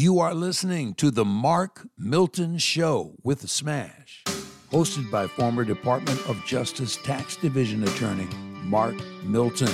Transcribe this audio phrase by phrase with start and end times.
[0.00, 4.22] You are listening to The Mark Milton Show with Smash,
[4.70, 8.28] hosted by former Department of Justice Tax Division attorney
[8.62, 9.66] Mark Milton,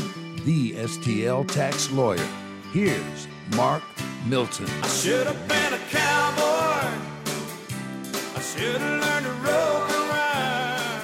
[0.46, 2.26] the STL tax lawyer.
[2.72, 3.82] Here's Mark
[4.26, 4.64] Milton.
[4.82, 6.88] I should have been a cowboy.
[8.34, 11.02] I should have learned to rope and ride.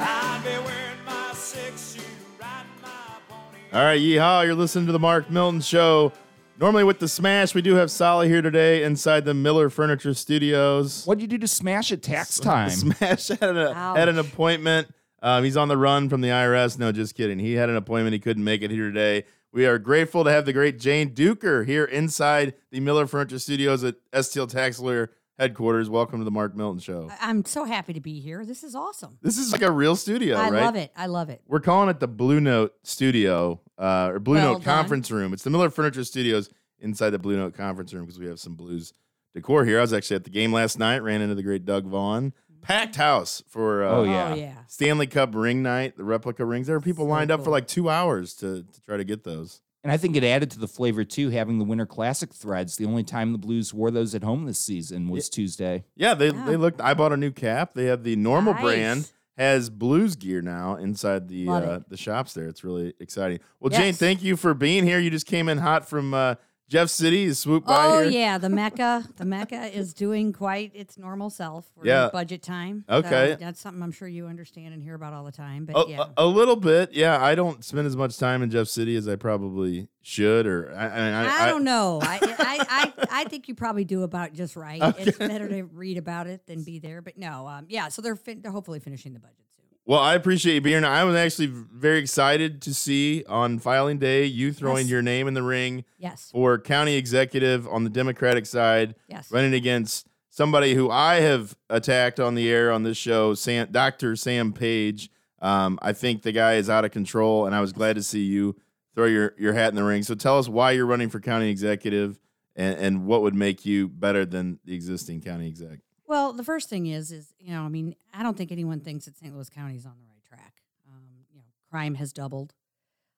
[0.00, 2.00] I'd be wearing my six shoe,
[2.40, 2.88] riding my
[3.28, 3.58] pony.
[3.70, 4.46] All right, yeehaw!
[4.46, 6.14] You're listening to the Mark Milton Show.
[6.62, 11.04] Normally with the Smash, we do have Sally here today inside the Miller Furniture Studios.
[11.04, 12.70] What'd you do to smash at tax time?
[12.70, 14.86] Smash had, a, had an appointment.
[15.20, 16.78] Um, he's on the run from the IRS.
[16.78, 17.40] No, just kidding.
[17.40, 18.12] He had an appointment.
[18.12, 19.24] He couldn't make it here today.
[19.52, 23.82] We are grateful to have the great Jane Dueker here inside the Miller Furniture Studios
[23.82, 25.90] at STL Tax Lawyer headquarters.
[25.90, 27.10] Welcome to the Mark Milton Show.
[27.20, 28.44] I'm so happy to be here.
[28.44, 29.18] This is awesome.
[29.22, 30.62] This is like a real studio, I right?
[30.62, 30.92] love it.
[30.96, 31.42] I love it.
[31.48, 34.76] We're calling it the Blue Note Studio uh, or Blue Well Note done.
[34.76, 35.32] Conference Room.
[35.32, 36.48] It's the Miller Furniture Studios
[36.82, 38.92] inside the Blue Note Conference Room because we have some blues
[39.34, 39.78] decor here.
[39.78, 42.32] I was actually at the game last night, ran into the great Doug Vaughn.
[42.60, 44.30] Packed house for uh, Oh, yeah.
[44.32, 44.54] Oh yeah.
[44.68, 46.68] Stanley Cup ring night, the replica rings.
[46.68, 49.24] There were people So lined up for like two hours to, to try to get
[49.24, 49.60] those.
[49.82, 52.76] And I think it added to the flavor too, having the Winter Classic threads.
[52.76, 55.82] The only time the Blues wore those at home this season was Tuesday.
[55.96, 56.44] Yeah, they, Yeah.
[56.46, 56.80] they looked.
[56.80, 57.74] I bought a new cap.
[57.74, 58.62] They have the normal Nice.
[58.62, 62.46] brand has blues gear now inside the uh, the shops there.
[62.46, 63.40] It's really exciting.
[63.58, 65.00] Well, Jane, thank you for being here.
[65.00, 66.36] You just came in hot from uh,
[66.72, 67.24] Jeff City.
[67.24, 71.70] is swooped by Oh yeah, the Mecca, the Mecca is doing quite its normal self.
[71.76, 72.08] We're Yeah.
[72.10, 72.86] budget time.
[72.88, 73.32] Okay.
[73.32, 75.66] so that's something I'm sure you understand and hear about all the time.
[75.66, 77.22] But A, yeah, a, a little bit, yeah.
[77.22, 80.86] I don't spend as much time in Jeff City as I probably should, or I,
[80.86, 82.00] I, I, I, don't know.
[82.02, 84.80] I, I, I, I think you probably do about just right.
[84.98, 87.02] It's better to read about it than be there.
[87.02, 87.88] But no, um, yeah.
[87.88, 89.61] So they're fin- they're hopefully finishing the budget soon.
[89.84, 90.90] Well, I appreciate you being here.
[90.90, 94.90] I was actually very excited to see on filing day you throwing Yes.
[94.90, 96.30] your name in the ring Yes.
[96.30, 99.30] for county executive on the Democratic side, Yes.
[99.32, 104.14] running against somebody who I have attacked on the air on this show, Sam, Dr.
[104.14, 105.10] Sam Page.
[105.40, 108.22] Um, I think the guy is out of control, and I was glad to see
[108.22, 108.54] you
[108.94, 110.04] throw your, your hat in the ring.
[110.04, 112.20] So tell us why you're running for county executive
[112.54, 115.80] and, and what would make you better than the existing county exec.
[116.12, 119.06] Well, the first thing is, is you know, I mean, I don't think anyone thinks
[119.06, 119.34] that St.
[119.34, 120.60] Louis County is on the right track.
[120.86, 122.52] Um, you know, crime has doubled.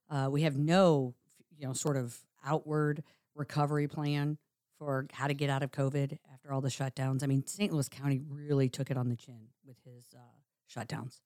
[0.09, 1.16] Uh, we have no,
[1.59, 2.16] you know, sort of
[2.47, 3.03] outward
[3.34, 4.38] recovery plan
[4.78, 7.25] for how to get out of COVID after all the shutdowns.
[7.25, 7.72] I mean, St.
[7.72, 10.21] Louis County really took it on the chin with his uh,
[10.72, 11.19] shutdowns.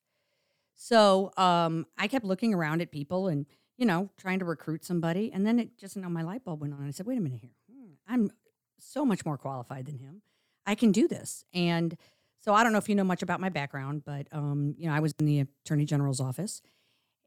[0.72, 3.44] So um, I kept looking around at people and
[3.76, 6.62] you know trying to recruit somebody, and then it just you know my light bulb
[6.62, 6.78] went on.
[6.78, 8.30] and I said, "Wait a minute here, Hmm, I'm
[8.78, 10.22] so much more qualified than him.
[10.68, 11.96] I can do this." And
[12.40, 14.94] so I don't know if you know much about my background, but um, you know
[14.94, 16.62] I was in the Attorney General's office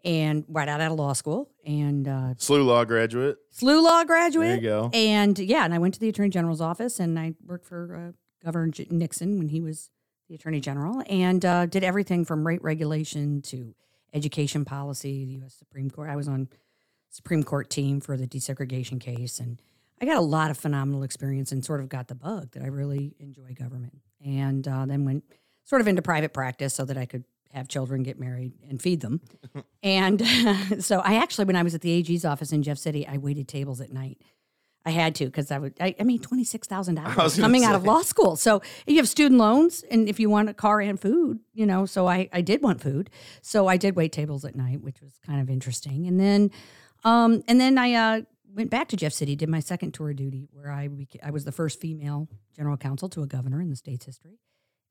[0.03, 3.37] and right out of law school and uh, SLU law graduate.
[3.55, 4.47] SLU law graduate.
[4.47, 4.89] There you go.
[4.93, 8.11] And yeah, and I went to the Attorney General's office and I worked for uh,
[8.43, 9.89] Governor J- Nixon when he was
[10.27, 13.75] the Attorney General and uh, did everything from rate regulation to
[14.13, 15.53] education policy, the U.S.
[15.53, 16.09] Supreme Court.
[16.09, 16.49] I was on
[17.09, 19.61] Supreme Court team for the desegregation case and
[20.01, 22.67] I got a lot of phenomenal experience and sort of got the bug that I
[22.67, 23.99] really enjoy government.
[24.25, 25.23] And uh, then went
[25.63, 27.23] sort of into private practice so that I could
[27.53, 29.21] have children, get married, and feed them.
[29.83, 30.21] and
[30.79, 33.47] so I actually, when I was at the AG's office in Jeff City, I waited
[33.47, 34.19] tables at night.
[34.83, 35.75] I had to because I would.
[35.79, 38.35] I, I made twenty six thousand dollars coming out of law school.
[38.35, 41.85] So you have student loans, and if you want a car and food, you know.
[41.85, 43.11] So I I did want food,
[43.43, 46.07] so I did wait tables at night, which was kind of interesting.
[46.07, 46.49] And then,
[47.03, 48.21] um, and then I uh,
[48.53, 50.89] went back to Jeff City, did my second tour of duty, where I
[51.23, 54.39] I was the first female general counsel to a governor in the state's history.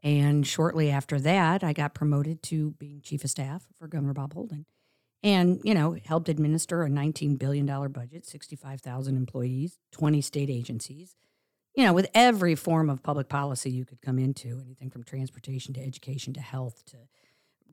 [0.02, 4.32] And shortly after that, I got promoted to being chief of staff for Governor Bob
[4.32, 4.64] Holden
[5.22, 11.14] and you know helped administer a 19 billion dollar budget 65,000 employees 20 state agencies
[11.74, 15.74] you know with every form of public policy you could come into anything from transportation
[15.74, 16.96] to education to health to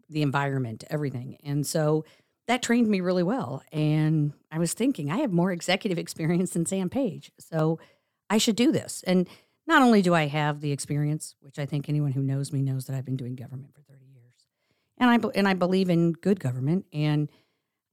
[0.09, 2.05] the environment everything and so
[2.47, 6.65] that trained me really well and i was thinking i have more executive experience than
[6.65, 7.79] sam page so
[8.29, 9.03] i should do this.
[9.05, 9.27] And
[9.65, 12.85] not only do i have the experience which i think anyone who knows me knows
[12.85, 14.17] that i've been doing government for 30 years
[14.97, 17.29] and I and I believe in good government and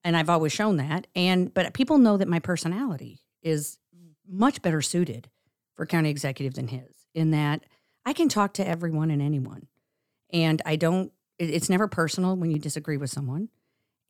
[0.02, 3.78] and I've always shown that and but people know that my personality is
[4.28, 5.28] much better suited
[5.74, 7.64] for county executive than his in that
[8.04, 9.68] I can talk to everyone and anyone
[10.32, 13.48] and I don't it's never personal when you disagree with someone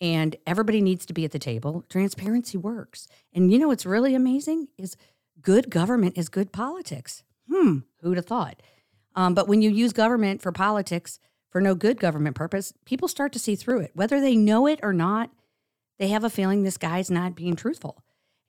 [0.04, 4.14] and everybody needs to be at the table transparency works and you know what's really
[4.14, 4.96] amazing is
[5.40, 8.60] good government is good politics hmm who'd have thought
[9.14, 11.18] um, but when you use government for politics
[11.54, 13.92] for no good government purpose, people start to see through it.
[13.94, 15.30] Whether they know it or not,
[15.98, 18.02] they have a feeling this guy's not being truthful.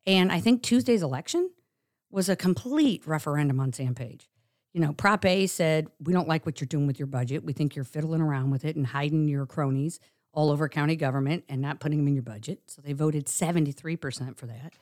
[0.06, 1.50] And I think Tuesday's election
[2.10, 4.28] was a complete referendum on Sam Page.
[4.72, 7.44] You know, Prop A said, We don't like what you're doing with your budget.
[7.44, 10.00] We think you're fiddling around with it and hiding your cronies
[10.36, 12.60] all over county government and not putting them in your budget.
[12.66, 14.74] So they voted 73% for that.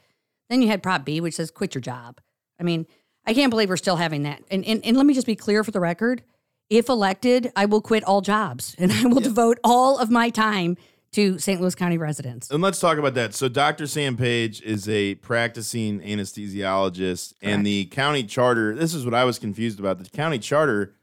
[0.51, 2.21] Then you had Prop B, which says, Quit your job.
[2.61, 2.87] I mean,
[3.25, 4.43] I can't believe we're still having that.
[4.51, 6.23] And, and, and let me just be clear for the record
[6.71, 10.77] if elected, I will quit all jobs and I will devote all of my time
[11.13, 11.61] to St.
[11.61, 12.51] Louis County residents.
[12.51, 13.35] And let's talk about that.
[13.35, 13.87] So, Dr.
[13.87, 18.75] Sam Page is a practicing anesthesiologist, and the county charter.
[18.75, 20.03] This is what I was confused about.
[20.03, 20.95] The county charter,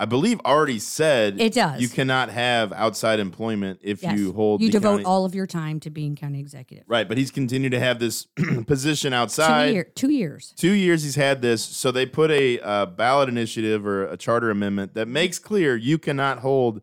[0.00, 1.80] I believe, already said It does.
[1.80, 4.18] You cannot have outside employment if Yes.
[4.18, 4.62] you hold.
[4.62, 6.84] you devote county- all of your time to being county executive.
[6.88, 8.26] Right, but he's continued to have this
[8.66, 9.74] position Two, outside.
[9.74, 10.54] year, two years.
[10.56, 14.50] Two years he's had this, so they put a uh, ballot initiative or a charter
[14.50, 16.80] amendment that makes clear you cannot hold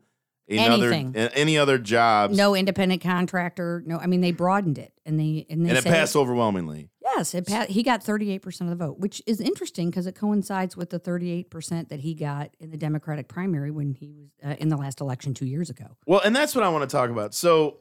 [0.49, 1.15] another Anything.
[1.33, 2.37] any other jobs.
[2.37, 3.83] No independent contractor.
[3.85, 6.89] No, I mean they broadened it and they and they and it passed overwhelmingly.
[7.17, 10.89] Yes, pa- he got 38% of the vote, which is interesting because it coincides with
[10.89, 14.77] the 38% that he got in the Democratic primary when he was uh, in the
[14.77, 15.97] last election 2 years ago.
[16.05, 17.33] Well, and that's what I want to talk about.
[17.33, 17.77] So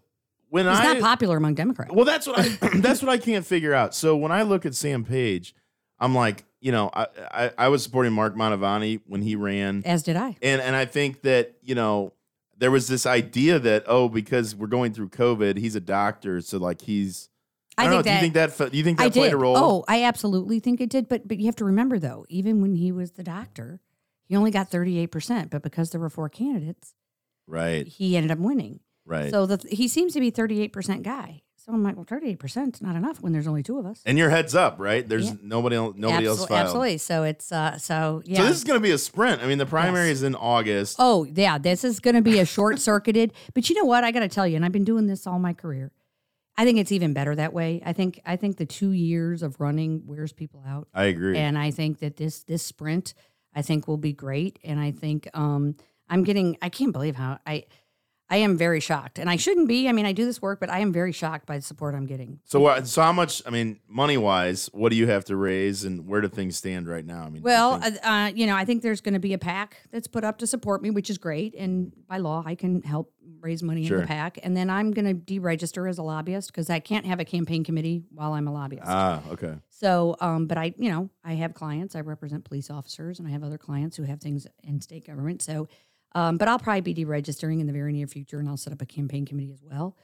[0.49, 1.93] when He's I not popular among Democrats.
[1.93, 2.49] Well, that's what I
[2.79, 3.95] that's what I can't figure out.
[3.95, 5.55] So when I look at Sam Page,
[5.99, 10.03] I'm like, you know, I I, I was supporting Mark Mantovani when he ran, as
[10.03, 10.37] did I.
[10.43, 12.13] and and I think that you know
[12.57, 16.59] there was this idea that oh because we're going through COVID, he's a doctor, so
[16.59, 17.29] like he's.
[17.79, 18.03] I, I don't know.
[18.03, 19.35] think Do you think that do you think that I played did.
[19.35, 19.57] a role?
[19.57, 21.09] Oh, I absolutely think it did.
[21.09, 23.81] But but you have to remember though, even when he was the doctor,
[24.25, 26.95] he only got 38%, but because there were four candidates,
[27.47, 28.81] right, he ended up winning.
[29.05, 29.31] right.
[29.31, 31.43] So the, he seems to be 38% guy.
[31.59, 34.01] So I'm like, well, 38% is not enough when there's only two of us.
[34.07, 35.07] and your heads up, right?
[35.09, 35.37] There's Yeah.
[35.43, 35.95] nobody else.
[35.97, 36.61] Nobody else filed.
[36.61, 36.99] Absolutely.
[36.99, 38.37] So it's uh so yeah.
[38.39, 39.43] So this is going to be a sprint.
[39.43, 40.95] I mean, the primary is in August.
[41.01, 43.33] Oh, yeah, this is going to be a short circuited.
[43.53, 44.05] but you know what?
[44.05, 45.91] I got to tell you, and I've been doing this all my career.
[46.59, 47.83] I think it's even better that way.
[47.85, 50.89] I think I think the 2 years of running wears people out.
[50.95, 51.37] I agree.
[51.37, 53.15] And I think that this this sprint
[53.55, 55.77] I think will be great and I think um
[56.09, 57.65] I'm getting I can't believe how I
[58.29, 59.19] I am very shocked.
[59.21, 59.89] And I shouldn't be.
[59.89, 62.07] I mean, I do this work, but I am very shocked by the support I'm
[62.07, 62.41] getting.
[62.45, 62.87] So what?
[62.89, 63.41] So how much?
[63.47, 66.89] I mean, money wise, what do you have to raise, and where do things stand
[66.89, 67.23] right now?
[67.23, 69.33] I mean, you Well, think- uh, uh, you know, I think there's going to be
[69.33, 71.55] a pack that's put up to support me, which is great.
[71.55, 74.39] And by law, I can help raise money in the pack.
[74.43, 77.63] And then I'm going to deregister as a lobbyist because I can't have a campaign
[77.65, 78.87] committee while I'm a lobbyist.
[78.87, 79.55] ah, okay.
[79.69, 81.95] so, um, but I, you know, I have clients.
[81.95, 85.43] I represent police officers, and I have other clients who have things in state government.
[85.43, 85.69] So,
[86.17, 88.81] um, but I'll probably be deregistering in the very near future, and I'll set up
[88.83, 89.95] a campaign committee as well.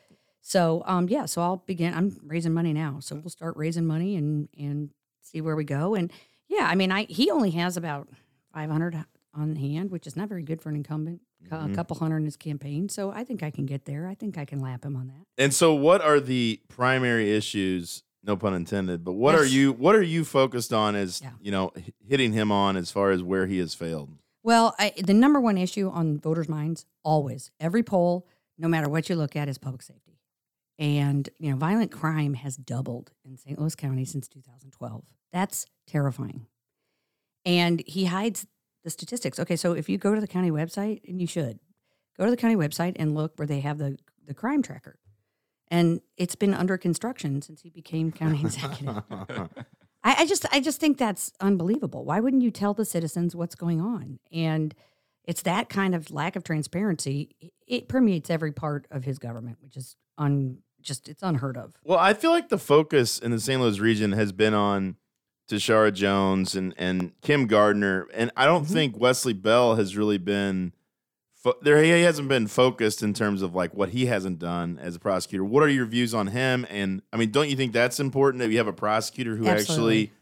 [0.42, 1.94] So, um, yeah, so I'll begin.
[1.94, 4.90] I'm raising money now, so we'll start raising money and and
[5.22, 5.94] see where we go.
[5.94, 6.10] And
[6.48, 8.08] yeah, I mean, I he only has about
[8.52, 9.04] 500
[9.34, 11.20] on hand, which is not very good for an incumbent.
[11.50, 14.06] A couple hundred in his campaign, so I think I can get there.
[14.06, 15.26] I think I can lap him on that.
[15.36, 18.04] And so, what are the primary issues?
[18.22, 19.04] No pun intended.
[19.04, 19.72] But what are you?
[19.72, 21.30] What are you focused on as Yeah.
[21.40, 21.72] you know
[22.08, 24.10] hitting him on as far as where he has failed?
[24.42, 28.26] Well, I, the number one issue on voters' minds, always, every poll,
[28.58, 30.18] no matter what you look at, is public safety.
[30.78, 33.58] And, you know, violent crime has doubled in St.
[33.58, 35.04] Louis County since 2012.
[35.32, 36.46] That's terrifying.
[37.44, 38.46] And he hides
[38.82, 39.38] the statistics.
[39.38, 41.60] Okay, so if you go to the county website, and you should,
[42.18, 43.96] go to the county website and look where they have the,
[44.26, 44.98] the crime tracker.
[45.68, 49.02] And it's been under construction since he became county executive.
[50.04, 52.04] I, I just I just think that's unbelievable.
[52.04, 54.18] Why wouldn't you tell the citizens what's going on?
[54.32, 54.74] And
[55.24, 57.36] it's that kind of lack of transparency.
[57.68, 61.74] It, permeates every part of his government, which is un just it's unheard of.
[61.84, 63.60] Well, I feel like the focus in the St.
[63.60, 64.96] Louis region has been on
[65.48, 68.72] Tishaura Jones and and Kim Gardner, and I don't Mm-hmm.
[68.72, 70.72] think Wesley Bell has really been.
[71.42, 74.94] Fo- there, he hasn't been focused in terms of like what he hasn't done as
[74.94, 75.44] a prosecutor.
[75.44, 76.66] What are your views on him?
[76.70, 80.02] And I mean, don't you think that's important that you have a prosecutor who Absolutely.
[80.04, 80.12] actually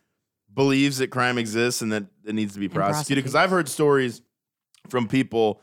[0.54, 3.22] believes that crime exists and that it needs to be prosecuted?
[3.22, 3.34] Because.
[3.34, 4.22] I've heard stories
[4.88, 5.60] from people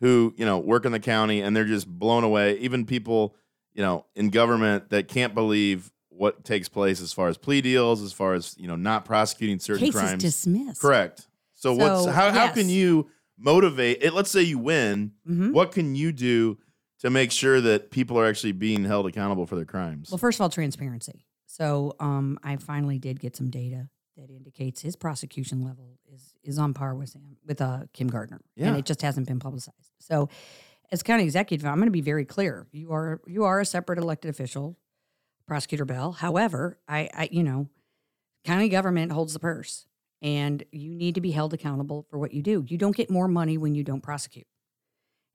[0.00, 2.58] who you know work in the county and they're just blown away.
[2.58, 3.34] Even people
[3.74, 8.02] you know in government that can't believe what takes place as far as plea deals,
[8.02, 10.22] as far as you know not prosecuting certain Cases crimes.
[10.22, 10.80] dismissed.
[10.80, 11.26] Correct.
[11.54, 12.54] So, what's So, how how yes.
[12.54, 13.08] can you
[13.42, 14.14] motivate it?
[14.14, 15.12] Let's say you win.
[15.28, 15.52] Mhm.
[15.52, 16.58] What can you do
[17.00, 20.10] to make sure that people are actually being held accountable for their crimes?
[20.10, 21.26] Well, first of all, transparency.
[21.46, 26.58] So um, I finally did get some data that indicates his prosecution level is is
[26.58, 28.68] on par with Sam with uh, Kim Gardner, Yeah.
[28.68, 29.90] and it just hasn't been publicized.
[30.00, 30.28] So,
[30.90, 32.66] as county executive, I'm going to be very clear.
[32.72, 34.78] You are you are a separate elected official,
[35.46, 36.12] prosecutor Bell.
[36.12, 37.68] However, I, I you know,
[38.44, 39.86] county government holds the purse,
[40.22, 42.64] and you need to be held accountable for what you do.
[42.66, 44.46] You don't get more money when you don't prosecute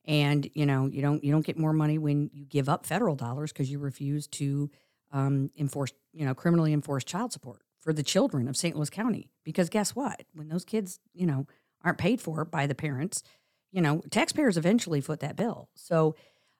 [0.05, 3.15] and you know you don't you don't get more money when you give up federal
[3.15, 4.71] dollars because you refuse to
[5.11, 8.75] um, enforce you know criminally enforce child support for the children of St.
[8.75, 9.29] Louis County.
[9.45, 10.23] Because guess what?
[10.33, 11.47] When those kids, you know,
[11.85, 13.23] aren't paid for by the parents,
[13.71, 15.69] you know, taxpayers eventually foot that bill.
[15.73, 16.15] So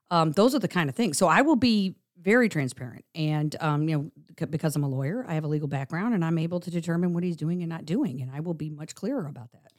[0.09, 1.17] um, those are the kind of things.
[1.17, 5.25] So I will be very transparent, and um, you know, c- because I'm a lawyer,
[5.27, 7.85] I have a legal background, and I'm able to determine what he's doing and not
[7.85, 9.71] doing, and I will be much clearer about that.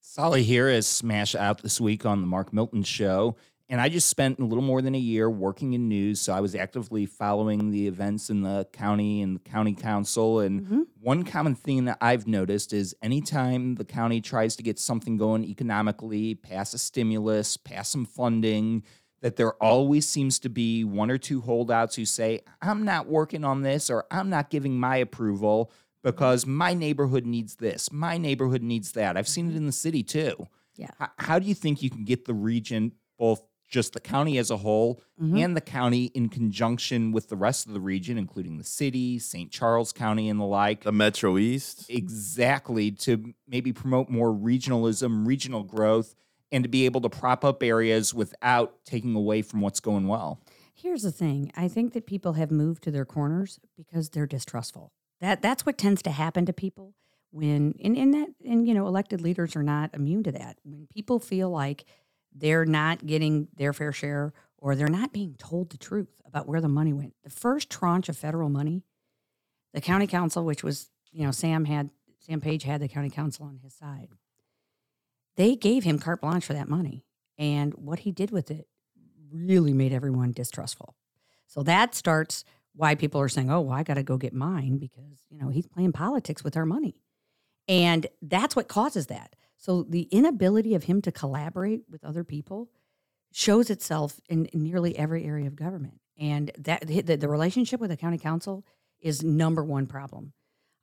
[0.00, 3.36] Sally here is Smash Out this week on the Mark Milton Show.
[3.68, 6.20] And I just spent a little more than a year working in news.
[6.20, 10.40] So I was actively following the events in the county and the county council.
[10.40, 10.86] And Mhm.
[11.00, 15.44] one common thing that I've noticed is anytime the county tries to get something going
[15.44, 18.82] economically, pass a stimulus, pass some funding,
[19.22, 23.44] that there always seems to be one or two holdouts who say, I'm not working
[23.44, 25.70] on this or I'm not giving my approval
[26.02, 29.16] because my neighborhood needs this, my neighborhood needs that.
[29.16, 30.46] I've seen it in the city too.
[30.76, 30.88] Yeah.
[31.00, 34.50] H- How do you think you can get the region, both just the county as
[34.50, 35.44] a whole Mhm.
[35.44, 39.50] and the county in conjunction with the rest of the region, including the city, St.
[39.50, 40.82] Charles County, and the like?
[40.82, 41.84] The Metro East.
[41.90, 46.14] exactly to maybe promote more regionalism, regional growth,
[46.52, 50.40] and to be able to prop up areas without taking away from what's going well.
[50.74, 51.52] Here's the thing.
[51.56, 54.92] I think that people have moved to their corners because they're distrustful.
[55.20, 56.94] That that's what tends to happen to people
[57.30, 60.58] when and, and that and you know, elected leaders are not immune to that.
[60.64, 61.84] When people feel like
[62.34, 66.60] they're not getting their fair share or they're not being told the truth about where
[66.60, 67.14] the money went.
[67.24, 68.84] The first tranche of federal money,
[69.72, 73.46] the county council, which was, you know, Sam had Sam Page had the county council
[73.46, 74.08] on his side.
[75.40, 77.06] They gave him carte blanche for that money.
[77.38, 78.68] And what he did with it
[79.32, 80.96] really made everyone distrustful.
[81.46, 82.44] So that starts
[82.74, 85.48] why people are saying, "Oh, well, I got to go get mine because you know
[85.48, 87.00] he's playing politics with our money,"
[87.66, 89.34] and that's what causes that.
[89.56, 92.68] So the inability of him to collaborate with other people
[93.32, 97.96] shows itself in, nearly every area of government, and that the, the relationship with the
[97.96, 98.66] county council
[99.00, 100.34] is number one problem.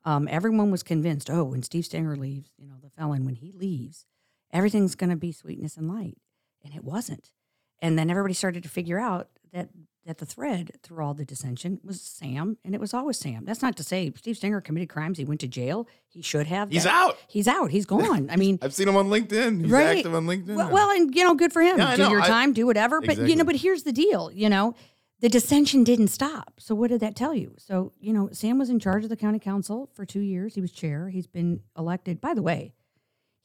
[0.04, 3.52] Um, everyone was convinced, oh, when Steve Stenger leaves, you know, the felon, when he
[3.52, 4.04] leaves,
[4.52, 6.16] everything's going to be sweetness and light,
[6.64, 7.32] and it wasn't.
[7.80, 9.68] And then everybody started to figure out that
[10.06, 13.44] that the thread through all the dissension was Sam, and it was always Sam.
[13.44, 15.18] That's not to say Steve Stenger committed crimes.
[15.18, 15.86] He went to jail.
[16.08, 16.70] He should have.
[16.70, 17.18] He's That- out.
[17.28, 17.70] He's out.
[17.70, 18.30] He's gone.
[18.30, 19.60] I mean, I've seen him on LinkedIn.
[19.62, 19.98] He's Right.
[19.98, 20.56] active on LinkedIn.
[20.56, 21.76] well, well, and you know, good for him.
[21.78, 23.02] Yeah, do your I- time, do whatever.
[23.02, 24.30] But you know, but here's the deal.
[24.32, 24.74] You know,
[25.20, 26.54] the dissension didn't stop.
[26.58, 27.54] So what did that tell you?
[27.58, 30.54] So you know, Sam was in charge of the county council for two years.
[30.54, 31.10] He was chair.
[31.10, 32.18] He's been elected.
[32.18, 32.72] By the way,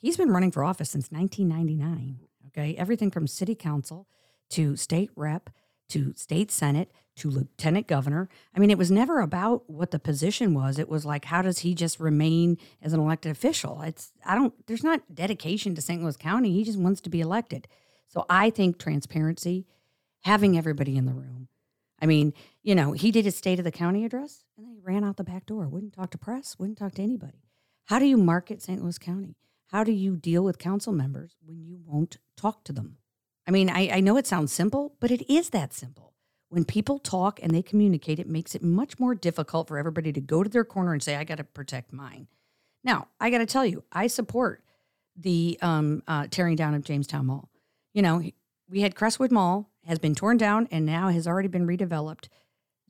[0.03, 2.19] he's been running for office since 1999.
[2.48, 4.07] Okay, everything from city council
[4.51, 5.50] to state rep
[5.89, 8.29] to state senate to lieutenant governor.
[8.55, 10.79] I mean, it was never about what the position was.
[10.79, 13.81] It was like, how does he just remain as an elected official?
[13.81, 14.53] It's I don't.
[14.67, 16.01] There's not dedication to St.
[16.01, 16.51] Louis County.
[16.51, 17.67] He just wants to be elected.
[18.07, 19.65] So I think transparency,
[20.22, 21.48] having everybody in the room.
[22.01, 24.81] I mean, you know, he did his state of the county address and then he
[24.81, 25.67] ran out the back door.
[25.67, 26.57] Wouldn't talk to press.
[26.60, 27.43] Wouldn't talk to anybody.
[27.86, 28.81] How do you market St.
[28.81, 29.38] Louis County?
[29.72, 32.98] How do you deal with council members when you won't talk to them?
[33.48, 36.13] I mean, I, I know it sounds simple, but it is that simple.
[36.50, 40.22] When people talk and they communicate, it makes it much more difficult for everybody to
[40.22, 42.27] go to their corner and say, I got to protect mine.
[42.84, 44.63] Now, I got to tell you, I support
[45.15, 47.50] the um, uh, tearing down of Jamestown Mall.
[47.93, 48.24] You know,
[48.70, 52.27] we had Crestwood Mall has been torn down and now has already been redeveloped.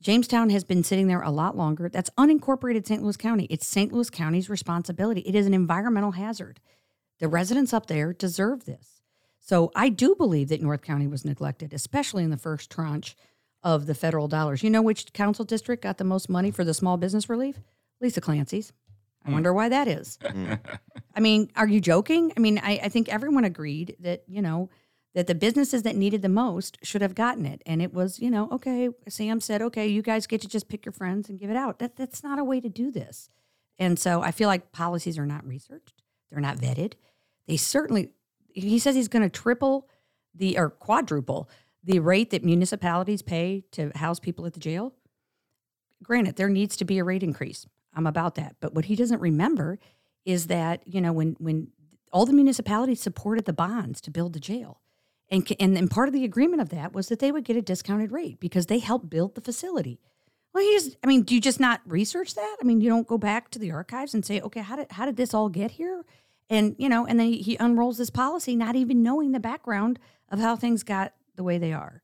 [0.00, 1.88] Jamestown has been sitting there a lot longer.
[1.88, 3.02] That's unincorporated St.
[3.02, 3.46] Louis County.
[3.48, 3.92] It's St.
[3.92, 5.22] Louis County's responsibility.
[5.22, 6.60] It is an environmental hazard.
[7.20, 9.00] The residents up there deserve this.
[9.40, 13.16] So I do believe that North County was neglected, especially in the first tranche
[13.62, 14.62] of the federal dollars.
[14.62, 17.60] You know which council district got the most money for the small business relief?
[18.00, 18.72] Lisa Clancy's.
[19.26, 20.18] I wonder why that is.
[20.22, 20.58] Mm.
[21.14, 22.32] I mean, are you joking?
[22.36, 24.68] I mean, I, I think everyone agreed that, you know,
[25.14, 27.62] that the businesses that needed the most should have gotten it.
[27.64, 30.84] And it was, you know, okay, Sam said, okay, you guys get to just pick
[30.84, 31.78] your friends and give it out.
[31.78, 33.30] That, that's not a way to do this.
[33.78, 36.80] And so I feel like policies are not researched, they're not mm-hmm.
[36.80, 36.92] vetted.
[37.46, 38.10] They certainly,
[38.52, 39.88] he says he's going to triple
[40.34, 41.48] the, or quadruple
[41.84, 44.94] the rate that municipalities pay to house people at the jail.
[46.02, 47.66] Granted, there needs to be a rate increase.
[47.94, 48.56] I'm about that.
[48.60, 49.78] But what he doesn't remember
[50.24, 51.68] is that, you know, when, when
[52.10, 54.80] all the municipalities supported the bonds to build the jail,
[55.30, 57.62] and, and and part of the agreement of that was that they would get a
[57.62, 60.00] discounted rate because they helped build the facility.
[60.52, 62.56] Well, he just, I mean, do you just not research that?
[62.60, 65.04] I mean, you don't go back to the archives and say, okay, how did how
[65.06, 66.04] did this all get here?
[66.48, 69.98] And you know, and then he, unrolls this policy, not even knowing the background
[70.30, 72.02] of how things got the way they are.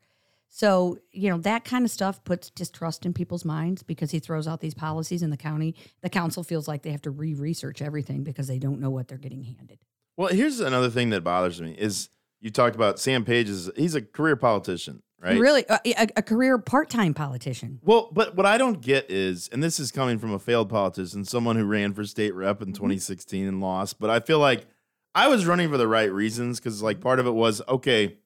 [0.53, 4.49] So, you know, that kind of stuff puts distrust in people's minds because he throws
[4.49, 8.25] out these policies in the county, the council feels like they have to re-research everything
[8.25, 9.79] because they don't know what they're getting handed.
[10.17, 12.09] Well, here's another thing that bothers me is
[12.41, 15.39] you talked about Sam Page is he's a career politician, right?
[15.39, 17.79] Really, a, a, a career part-time politician.
[17.83, 21.25] Well, but what I don't get is, and this is coming from a failed politician,
[21.25, 22.75] someone who ran for state rep in Mm-hmm.
[22.77, 24.67] 2016 and lost, but I feel like
[25.15, 28.17] I was running for the right reasons because, like, part of it was okay,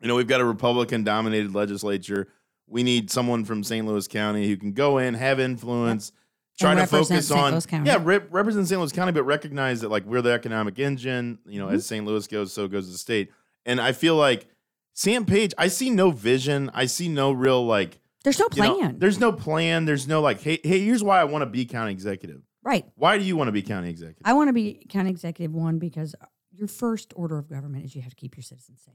[0.00, 2.28] you know, we've got a Republican dominated legislature.
[2.68, 3.86] We need someone from St.
[3.86, 6.12] Louis County who can go in, have influence,
[6.60, 7.40] try And to focus St.
[7.40, 7.86] on, Louis County.
[7.90, 8.78] yeah, rep- represent St.
[8.78, 11.38] Louis County, but recognize that, like, we're the economic engine.
[11.46, 11.76] You know, Mm-hmm.
[11.76, 12.04] as St.
[12.04, 13.30] Louis goes, so goes the state.
[13.68, 14.48] And I feel like
[14.94, 16.70] Sam Page, I see no vision.
[16.74, 18.98] I see no real, like, There's no you know, plan.
[18.98, 19.84] there's no plan.
[19.84, 22.42] There's no like, hey, hey, here's why I want to be county executive.
[22.64, 22.84] right.
[22.96, 24.22] Why do you want to be county executive?
[24.24, 26.16] I want to be county executive one because
[26.50, 28.94] your first order of government is you have to keep your citizens safe.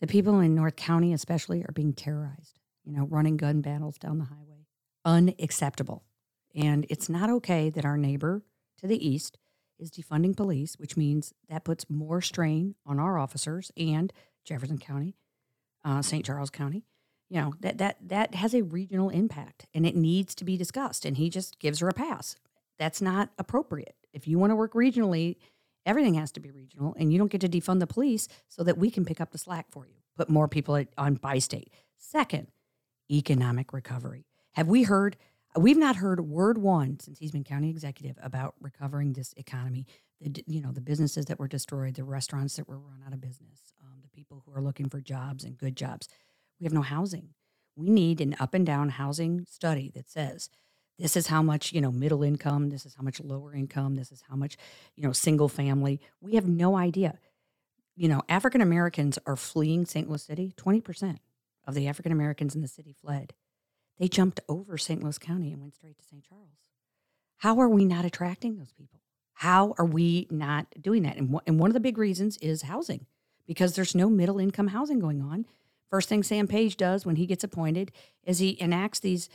[0.00, 2.58] The people in North County, especially, are being terrorized.
[2.84, 4.66] You know, running gun battles down the highway,
[5.04, 6.04] unacceptable.
[6.54, 8.42] And it's not okay that our neighbor
[8.78, 9.38] to the east
[9.84, 14.12] is defunding police, which means that puts more strain on our officers and
[14.44, 15.14] Jefferson County,
[15.84, 16.24] uh, St.
[16.24, 16.84] Charles County.
[17.30, 21.04] You know that that that has a regional impact, and it needs to be discussed.
[21.04, 22.36] And he just gives her a pass.
[22.78, 23.96] That's not appropriate.
[24.12, 25.36] If you want to work regionally,
[25.86, 28.78] everything has to be regional, and you don't get to defund the police so that
[28.78, 29.94] we can pick up the slack for you.
[30.16, 31.72] Put more people on Bi-State.
[31.96, 32.48] Second,
[33.10, 34.26] economic recovery.
[34.52, 35.16] Have we heard?
[35.56, 39.86] We've not heard word one since he's been county executive about recovering this economy.
[40.20, 43.20] The you know the businesses that were destroyed, the restaurants that were run out of
[43.20, 46.08] business, um, the people who are looking for jobs and good jobs.
[46.58, 47.30] We have no housing.
[47.76, 50.48] We need an up and down housing study that says
[50.98, 54.10] this is how much you know middle income, this is how much lower income, this
[54.10, 54.56] is how much
[54.96, 56.00] you know single family.
[56.20, 57.18] We have no idea.
[57.96, 60.08] You know, African Americans are fleeing St.
[60.08, 60.52] Louis City.
[60.56, 61.20] Twenty percent
[61.64, 63.34] of the African Americans in the city fled.
[63.98, 65.02] They jumped over St.
[65.02, 66.24] Louis County and went straight to St.
[66.24, 66.70] Charles.
[67.38, 69.00] How are we not attracting those people?
[69.34, 71.16] How are we not doing that?
[71.16, 73.06] And, wh- and one of the big reasons is housing,
[73.46, 75.46] because there's no middle income housing going on.
[75.90, 77.92] First thing Sam Page does when he gets appointed
[78.24, 79.28] is he enacts these,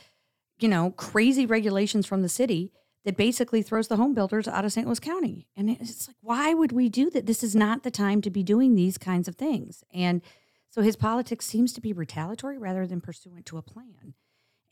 [0.58, 2.72] you know, crazy regulations from the city
[3.04, 4.86] that basically throws the home builders out of St.
[4.86, 5.46] Louis County.
[5.56, 7.24] And it's like, why would we do that?
[7.26, 9.84] This is not the time to be doing these kinds of things.
[9.94, 10.20] And
[10.68, 14.14] so his politics seems to be retaliatory rather than pursuant to a plan.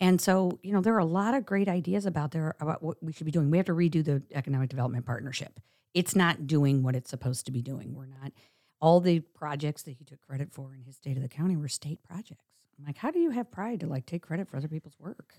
[0.01, 3.03] And so, you know, there are a lot of great ideas about there about what
[3.03, 3.51] we should be doing.
[3.51, 5.59] We have to redo the economic development partnership.
[5.95, 7.95] It's not doing what it's supposed to be doing.
[7.95, 8.33] We're not
[8.81, 11.69] all the projects that he took credit for in his state of the county were
[11.69, 12.45] state projects.
[12.79, 15.35] I'm like, how do you have pride to like take credit for other people's work?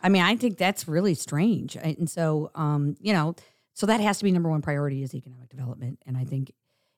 [0.00, 1.76] I mean, I think that's really strange.
[1.76, 3.34] And so, um, you know,
[3.74, 5.98] so that has to be number one priority is economic development.
[6.06, 6.52] And I think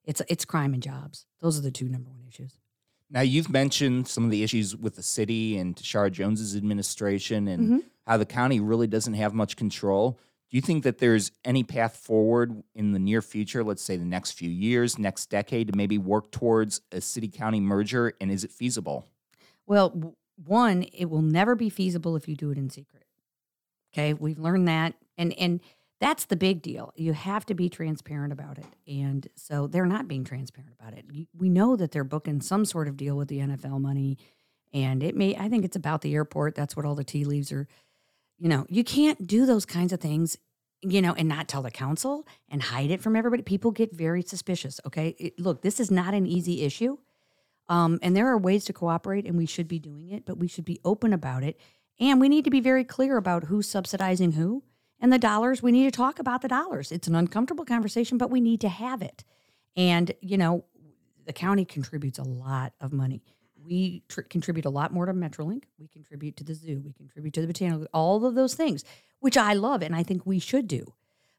[0.04, 1.24] it's it's crime and jobs.
[1.40, 2.58] Those are the two number one issues.
[3.10, 7.68] Now you've mentioned some of the issues with the city and Tishaura Jones's administration and
[7.68, 7.84] Mhm.
[8.06, 10.12] how the county really doesn't have much control.
[10.48, 14.04] Do you think that there's any path forward in the near future, let's say the
[14.04, 18.14] next few years, next decade, to maybe work towards a city county merger?
[18.20, 19.06] And is it feasible?
[19.66, 23.04] Well, one, it will never be feasible if you do it in secret.
[23.92, 25.60] Okay, we've learned that, and and
[26.00, 26.92] that's the big deal.
[26.96, 31.04] You have to be transparent about it, and so they're not being transparent about it.
[31.36, 34.18] We know that they're booking some sort of deal with the NFL money,
[34.72, 35.36] and it may.
[35.36, 36.54] I think it's about the airport.
[36.54, 37.68] That's what all the tea leaves are.
[38.38, 40.36] You know, you can't do those kinds of things.
[40.82, 43.42] You know, and not tell the council and hide it from everybody.
[43.42, 44.80] People get very suspicious.
[44.86, 46.96] Okay, It- look, this is not an easy issue.
[47.68, 50.48] Um, and there are ways to cooperate, and we should be doing it, but we
[50.48, 51.60] should be open about it.
[52.00, 54.62] And we need to be very clear about who's subsidizing who.
[55.00, 56.92] And the dollars, we need to talk about the dollars.
[56.92, 59.24] It's an uncomfortable conversation, but we need to have it.
[59.76, 60.64] And, you know,
[61.24, 63.22] the county contributes a lot of money.
[63.62, 65.64] We tr- contribute a lot more to Metrolink.
[65.78, 66.82] We contribute to the zoo.
[66.84, 68.84] We contribute to the botanical, all of those things,
[69.20, 70.94] which I love and I think we should do.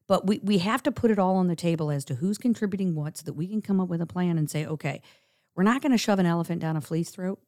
[0.08, 2.96] But we, we have to put it all on the table as to who's contributing
[2.96, 5.02] what so that we can come up with a plan and say, okay,
[5.56, 7.40] we're not going to shove an elephant down a flea's throat,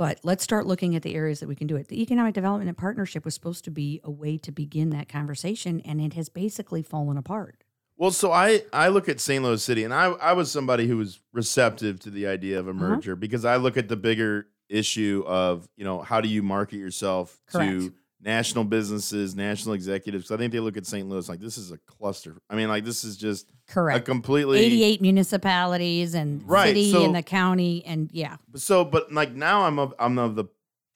[0.00, 1.88] but let's start looking at the areas that we can do it.
[1.88, 5.78] The Economic Development and Partnership was supposed to be a way to begin that conversation,
[5.80, 7.64] and it has basically fallen apart.
[7.98, 9.44] Well, so I I look at St.
[9.44, 12.70] Louis City, and I I was somebody who was receptive to the idea of a
[12.70, 12.78] Uh-huh.
[12.80, 16.78] merger because I look at the bigger issue of you know how do you market
[16.78, 17.70] yourself Correct.
[17.70, 20.30] to national businesses, national executives.
[20.30, 21.08] I think they look at St.
[21.08, 22.36] Louis like this is a cluster.
[22.50, 23.98] I mean, like this is just correct.
[23.98, 29.12] a completely 88 municipalities and Right, city so- and the county, and yeah, So, but
[29.12, 30.44] like now I'm of I'm of the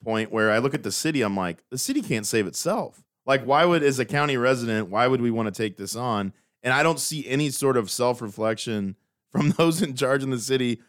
[0.02, 3.02] point where I look at the city, I'm like, the city can't save itself.
[3.26, 6.34] Like, why would as a county resident, why would we want to take this on?
[6.62, 8.96] And I don't see any sort of self reflection
[9.32, 10.80] from those in charge in the city,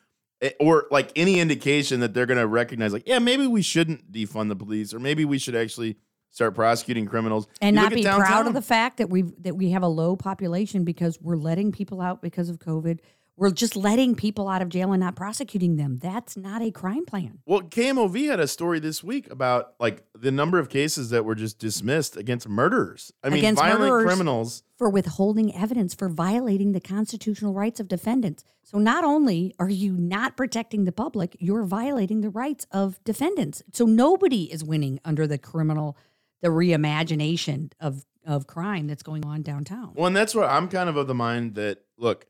[0.42, 4.12] eh, or like any indication that they're going to recognize, like, yeah, maybe we shouldn't
[4.12, 5.96] defund the police, or maybe we should actually
[6.36, 9.56] start prosecuting criminals and You not be at proud of the fact that we that
[9.56, 13.00] we have a low population because we're letting people out because of COVID.
[13.38, 15.98] we're just letting people out of jail and not prosecuting them.
[16.02, 17.40] That's not a crime plan.
[17.46, 21.36] Well, KMOV had a story this week about like the number of cases that were
[21.36, 23.12] just dismissed against murderers.
[23.24, 24.06] I mean, Against violent murderers.
[24.06, 24.64] criminals.
[24.78, 28.44] for withholding evidence for violating the constitutional rights of defendants.
[28.64, 33.64] So not only are you not protecting the public, you're violating the rights of defendants.
[33.72, 35.96] So nobody is winning under the criminal
[36.46, 39.94] the reimagination of of crime that's going on downtown.
[39.96, 42.28] Well, and that's what I'm kind of of the mind that look,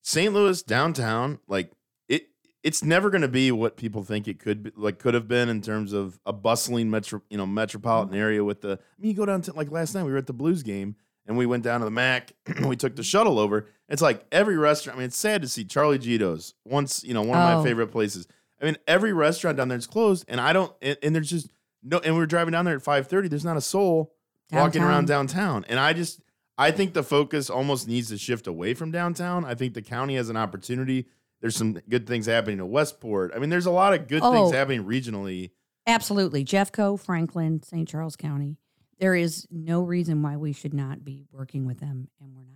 [0.00, 0.32] St.
[0.32, 1.70] Louis downtown, like
[2.08, 2.28] it,
[2.62, 5.50] it's never going to be what people think it could be, like could have been
[5.50, 8.22] in terms of a bustling metro, you know, metropolitan mm-hmm.
[8.22, 8.72] area with the.
[8.72, 10.96] I mean, you go down to like last night we were at the Blues game
[11.26, 12.32] and we went down to the Mac.
[12.46, 13.06] And we took the mm-hmm.
[13.06, 13.68] shuttle over.
[13.90, 14.96] It's like every restaurant.
[14.96, 17.58] I mean, it's sad to see Charlie Gitto's once, you know, one of Oh.
[17.58, 18.26] my favorite places.
[18.62, 20.72] I mean, every restaurant down there is closed, and I don't.
[20.80, 21.50] And, and there's just
[21.82, 21.98] no.
[21.98, 23.28] And we were driving down there at 5:30.
[23.28, 24.14] There's not a soul
[24.52, 25.64] walking around downtown.
[25.68, 26.20] And I just
[26.58, 29.44] I think the focus almost needs to shift away from downtown.
[29.44, 31.06] I think the county has an opportunity.
[31.40, 33.32] There's some good things happening to Westport.
[33.34, 34.52] I mean, there's a lot of good things Oh.
[34.52, 35.50] happening regionally.
[35.86, 36.44] Absolutely.
[36.44, 37.88] Jeffco, Franklin, St.
[37.88, 38.58] Charles County.
[39.00, 42.52] There is no reason why we should not be working with them, and we're not.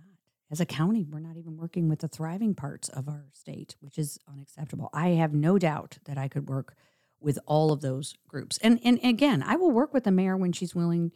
[0.49, 3.97] As a county, we're not even working with the thriving parts of our state, which
[3.97, 4.89] is unacceptable.
[4.93, 6.77] I have no doubt that I could work
[7.19, 8.57] with all of those groups.
[8.59, 11.11] And and again, I will work with the mayor when she's willing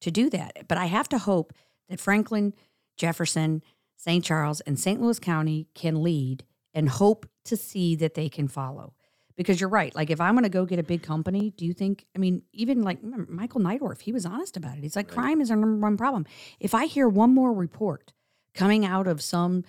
[0.00, 0.68] to do that.
[0.68, 1.52] But I have to hope
[1.88, 2.54] that Franklin,
[2.96, 3.62] Jefferson,
[3.96, 4.24] St.
[4.24, 5.00] Charles, and St.
[5.00, 8.94] Louis County can lead and hope to see that they can follow.
[9.36, 9.94] Because you're right.
[9.94, 12.06] Like if I'm going to go get a big company, do you think?
[12.14, 14.82] I mean, even like Michael Neidorff, he was honest about it.
[14.82, 16.24] He's like, crime is our number one problem.
[16.58, 18.14] If I hear one more report
[18.54, 19.64] coming out of some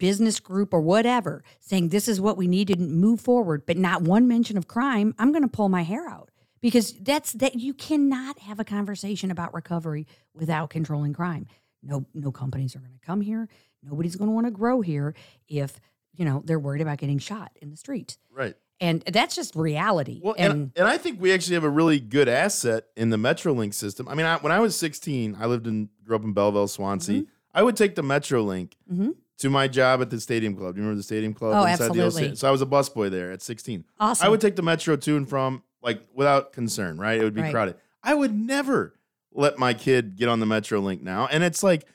[0.00, 4.02] business group or whatever saying this is what we need to move forward, but not
[4.02, 7.72] one mention of crime, I'm going to pull my hair out because that's that you
[7.74, 11.46] cannot have a conversation about recovery without controlling crime.
[11.82, 13.48] No, no companies are going to come here.
[13.82, 15.14] Nobody's going to want to grow here
[15.48, 15.78] if
[16.14, 18.18] you know they're worried about getting shot in the streets.
[18.32, 18.56] Right.
[18.82, 20.20] And that's just reality.
[20.24, 23.18] Well, and, and, and I think we actually have a really good asset in the
[23.18, 24.08] MetroLink system.
[24.08, 27.20] I mean, I, when I was 16, I lived in, grew up in Belleville, Swansea.
[27.20, 27.30] Mm-hmm.
[27.52, 29.16] I would take the MetroLink Mhm.
[29.40, 30.74] To my job at the Stadium Club.
[30.74, 31.54] Do you remember the Stadium Club?
[31.54, 32.36] Oh, inside the old absolutely.
[32.36, 33.84] sta- so I was a busboy there at 16.
[33.98, 34.24] awesome.
[34.26, 37.20] I would take the Metro to and from, like, without concern, right?
[37.20, 37.52] It would be Right.
[37.52, 37.76] crowded.
[38.02, 38.94] I would never
[39.32, 41.26] let my kid get on the MetroLink now.
[41.26, 41.86] And it's like,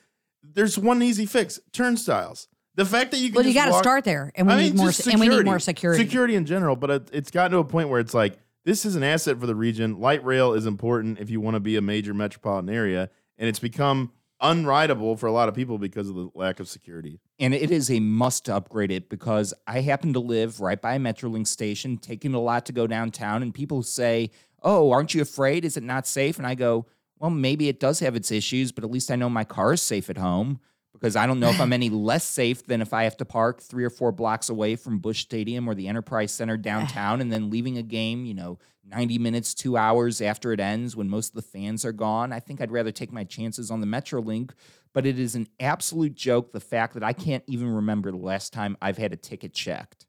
[0.42, 2.48] there's one easy fix turnstiles.
[2.76, 4.76] The fact that you can well, you got to start there, and we I need
[4.76, 4.88] more.
[4.88, 6.02] just And we need more security.
[6.04, 8.96] Security in general, but it, it's gotten to a point where it's like this is
[8.96, 9.98] an asset for the region.
[9.98, 13.58] Light rail is important if you want to be a major metropolitan area, and it's
[13.58, 17.20] become unrideable for a lot of people because of the lack of security.
[17.38, 20.94] And it is a must to upgrade it because I happen to live right by
[20.94, 24.30] a Metrolink station, taking a lot to go downtown, and people say,
[24.62, 25.64] Oh, aren't you afraid?
[25.64, 26.38] Is it not safe?
[26.38, 26.86] And I go,
[27.18, 29.82] Well, maybe it does have its issues, but at least I know my car is
[29.82, 30.60] safe at home
[31.00, 33.60] because I don't know if I'm any less safe than if I have to park
[33.60, 37.50] three or four blocks away from Busch Stadium or the Enterprise Center downtown and then
[37.50, 41.34] leaving a game, you know, 90 minutes, two hours after it ends when most of
[41.34, 42.32] the fans are gone.
[42.32, 44.52] I think I'd rather take my chances on the Metrolink,
[44.92, 48.52] but it is an absolute joke the fact that I can't even remember the last
[48.52, 50.06] time I've had a ticket checked.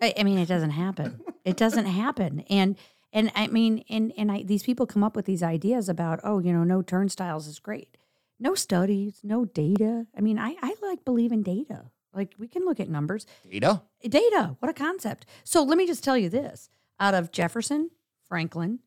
[0.00, 1.20] I, I mean, it doesn't happen.
[1.44, 2.40] It doesn't happen.
[2.50, 2.76] And
[3.12, 6.38] and I mean, and and I, these people come up with these ideas about, oh,
[6.40, 7.96] you know, no turnstiles is great.
[8.40, 10.06] No studies, no data.
[10.16, 11.90] I mean, I I like believe in data.
[12.14, 13.26] Like we can look at numbers.
[13.48, 13.82] Data?
[14.02, 15.26] Data, what a concept.
[15.44, 17.90] So let me just tell you this: out of Jefferson,
[18.28, 18.80] Franklin,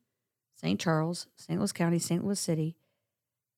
[0.54, 0.80] St.
[0.80, 1.58] Charles, St.
[1.58, 2.24] Louis County, St.
[2.24, 2.76] Louis City,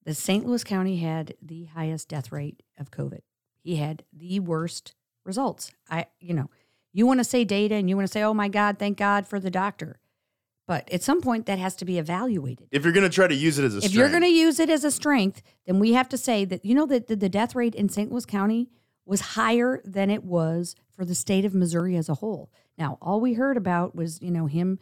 [0.04, 0.46] the St.
[0.46, 3.20] Louis County had the highest death rate of COVID.
[3.62, 5.72] He had the worst results.
[5.88, 6.50] I, you know,
[6.92, 9.26] you want to say data and you want to say, oh my God, thank God
[9.26, 9.98] for the doctor.
[10.66, 12.68] But at some point, that has to be evaluated.
[12.70, 14.12] If you're going to try to use it as a If you're strength.
[14.12, 16.86] going to use it as a strength, then we have to say that, you know,
[16.86, 18.10] that the, the death rate in St.
[18.10, 18.70] Louis County
[19.04, 22.50] was higher than it was for the state of Missouri as a whole.
[22.78, 24.78] Now, all we heard about was, you know, him,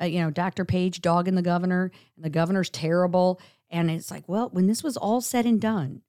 [0.00, 0.64] uh, you know, Dr.
[0.64, 3.38] Page dogging the governor, and the governor's terrible.
[3.68, 6.00] And it's like, well, when this was all said and done,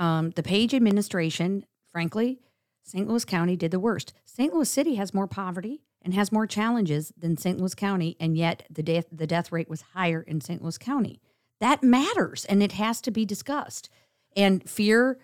[0.00, 2.40] um, the Page administration, frankly,
[2.82, 3.06] St.
[3.08, 4.12] Louis County did the worst.
[4.24, 4.52] St.
[4.52, 7.58] Louis City has more poverty and has more challenges than St.
[7.58, 10.62] Louis County, and yet the death the death rate was higher in St.
[10.62, 11.20] Louis County.
[11.60, 13.90] That matters, and it has to be discussed.
[14.36, 15.18] And fear,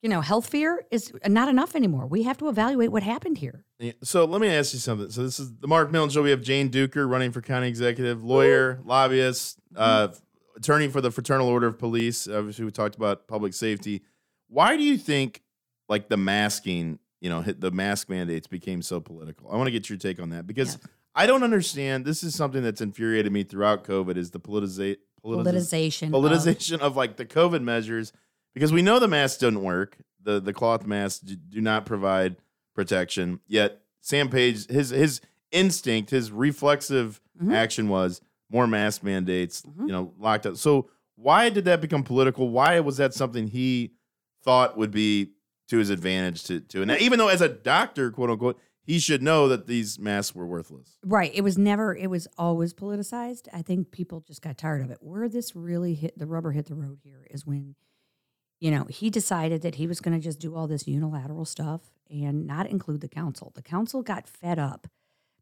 [0.00, 2.06] you know, health fear is not enough anymore.
[2.06, 3.64] We have to evaluate what happened here.
[3.78, 5.10] Yeah, So let me ask you something.
[5.10, 6.22] So this is the Mark Milton Show.
[6.22, 10.08] We have Jane Dueker running for county executive, lawyer, lobbyist, uh,
[10.56, 12.26] attorney for the Fraternal Order of Police.
[12.26, 14.02] Obviously, we talked about public safety.
[14.48, 15.42] Why do you think
[15.90, 19.50] like the masking, you know, hit the mask mandates became so political?
[19.50, 20.76] I want to get your take on that because
[21.14, 22.04] I don't understand.
[22.04, 26.06] This is something that's infuriated me throughout COVID is the politiza- politiza- Politicization.
[26.08, 28.12] of- politicization of like the COVID measures
[28.54, 29.96] because we know the masks don't work.
[30.22, 32.36] The the cloth masks do not provide
[32.74, 33.40] protection.
[33.46, 35.20] Yet Sam Page, his his
[35.52, 37.52] instinct, his reflexive Mhm.
[37.54, 39.62] action was more mask mandates.
[39.62, 39.86] Mhm.
[39.86, 40.56] You know, locked up.
[40.56, 42.48] So why did that become political?
[42.48, 43.92] Why was that something he
[44.42, 45.32] thought would be
[45.72, 46.82] to his advantage to to?
[46.82, 50.46] And even though as a doctor, quote unquote, he should know that these masks were
[50.46, 50.98] worthless.
[51.04, 51.32] Right.
[51.34, 53.48] It was never, it was always politicized.
[53.52, 54.98] I think people just got tired of it.
[55.00, 57.76] Where this really hit, the rubber hit the road here is when,
[58.60, 61.82] you know, he decided that he was going to just do all this unilateral stuff
[62.10, 63.52] and not include the council.
[63.54, 64.88] The council got fed up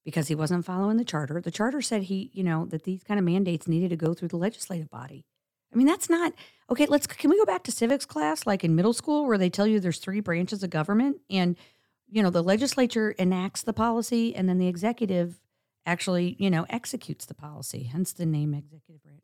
[0.05, 1.41] because he wasn't following the charter.
[1.41, 4.29] The charter said he, you know, that these kind of mandates needed to go through
[4.29, 5.25] the legislative body.
[5.73, 6.33] I mean, that's not
[6.71, 6.87] okay.
[6.87, 9.67] Let's can we go back to civics class, like in middle school, where they tell
[9.67, 11.57] you there's three branches of government, and
[12.09, 15.41] you know the legislature enacts the policy, and then the executive
[15.87, 17.85] actually, you know, executes the policy.
[17.85, 19.23] Hence the name executive branch.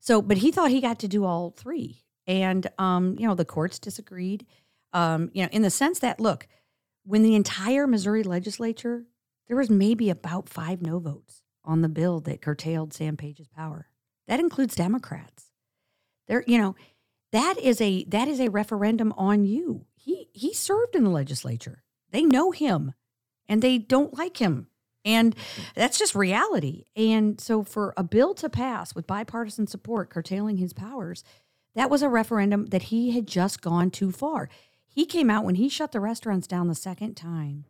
[0.00, 3.44] So, but he thought he got to do all three, and um, you know the
[3.44, 4.46] courts disagreed.
[4.92, 6.46] Um, you know, in the sense that look,
[7.04, 9.04] when the entire Missouri legislature,
[9.48, 13.88] there was maybe about five no votes on the bill that curtailed Sam Page's power.
[14.28, 15.45] That includes Democrats.
[16.26, 16.76] There, you know,
[17.32, 19.86] that is a that is a referendum on you.
[19.94, 21.82] He he served in the legislature.
[22.10, 22.94] They know him,
[23.48, 24.68] and they don't like him,
[25.04, 25.34] and
[25.74, 26.84] that's just reality.
[26.94, 31.24] And so, for a bill to pass with bipartisan support curtailing his powers,
[31.74, 34.48] that was a referendum that he had just gone too far.
[34.88, 37.66] He came out when he shut the restaurants down the second time.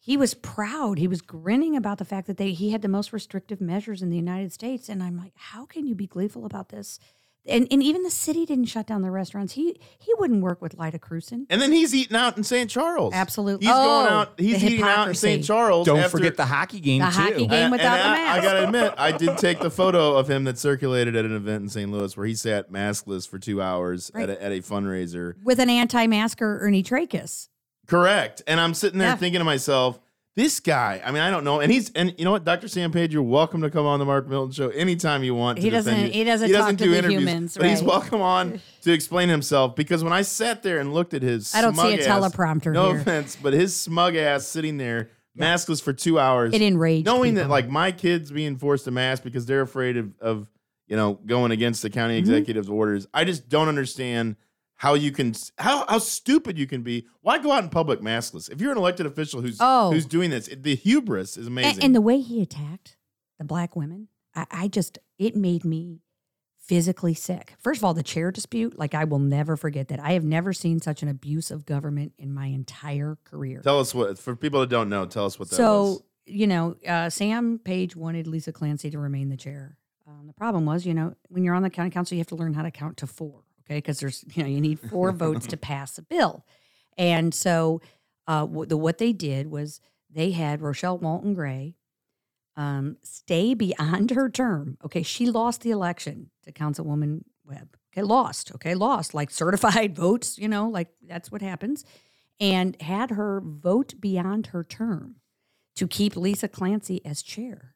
[0.00, 0.98] He was proud.
[0.98, 4.10] He was grinning about the fact that they he had the most restrictive measures in
[4.10, 4.88] the United States.
[4.88, 6.98] And I'm like, how can you be gleeful about this?
[7.44, 9.54] And and even the city didn't shut down the restaurants.
[9.54, 11.46] He he wouldn't work with Lyda Krewson.
[11.50, 12.70] And then he's eating out in St.
[12.70, 13.12] Charles.
[13.14, 13.66] Absolutely.
[13.66, 14.32] He's going Oh, out.
[14.38, 15.14] He's eating out in.
[15.14, 15.42] St.
[15.44, 15.86] Charles.
[15.86, 17.12] Don't after- forget the hockey game The too.
[17.12, 17.50] hockey game.
[17.52, 18.38] And- without and the I, mask.
[18.38, 21.62] I gotta admit, I did take the photo of him that circulated at an event
[21.64, 21.90] in St.
[21.90, 24.28] Louis where he sat maskless for two hours Right.
[24.30, 25.34] at, a, at a fundraiser.
[25.42, 27.48] with an anti-masker Ernie Trakas.
[27.88, 28.42] Correct.
[28.46, 29.16] And I'm sitting there Yeah.
[29.16, 29.98] thinking to myself,
[30.34, 31.60] this guy, I mean, I don't know.
[31.60, 32.66] And he's, and you know what, Dr.
[32.68, 35.56] Sam Page, you're welcome to come on the Mark Milton show anytime you want.
[35.56, 38.22] To He doesn't- he doesn't He talk to do the interviews, humans, But he's welcome
[38.22, 41.74] on to explain himself because when I sat there and looked at his I don't
[41.76, 43.00] see a ass- teleprompter No here.
[43.00, 46.54] offense, but his smug ass sitting there, maskless for two hours.
[46.54, 50.12] It enraged knowing that like my kids being forced to mask because they're afraid of,
[50.20, 50.48] of
[50.88, 52.30] you know going against the county Mm-hmm.
[52.32, 54.36] executive's orders i just don't understand
[54.82, 58.50] how you can how how stupid you can be why go out in public maskless
[58.50, 59.92] if you're an elected official who's Oh.
[59.92, 62.96] who's doing this the hubris is amazing And, and the way he attacked
[63.38, 66.00] the black women, I, I just it made me
[66.58, 67.54] physically sick.
[67.58, 70.00] First of all, the chair dispute, like I will never forget that.
[70.00, 73.60] I have never seen such an abuse of government in my entire career.
[73.60, 76.46] tell us what for people that don't know tell us what that so was you
[76.46, 79.76] know, uh, Sam Page wanted Lisa Clancy to remain the chair.
[80.06, 82.36] Um, the problem was, you know, when you're on the county council, you have to
[82.36, 83.42] learn how to count to four.
[83.64, 86.44] Okay, because there's you know you need four votes to pass a bill,
[86.96, 87.80] and so
[88.26, 91.76] uh, what the what they did was they had Rochelle Walton Gray
[92.56, 94.78] um, stay beyond her term.
[94.84, 97.76] Okay, she lost the election to Councilwoman Webb.
[97.92, 98.52] Okay, lost.
[98.54, 100.38] Okay, lost like certified votes.
[100.38, 101.84] You know, like that's what happens,
[102.40, 105.16] and had her vote beyond her term
[105.76, 107.74] to keep Lisa Clancy as chair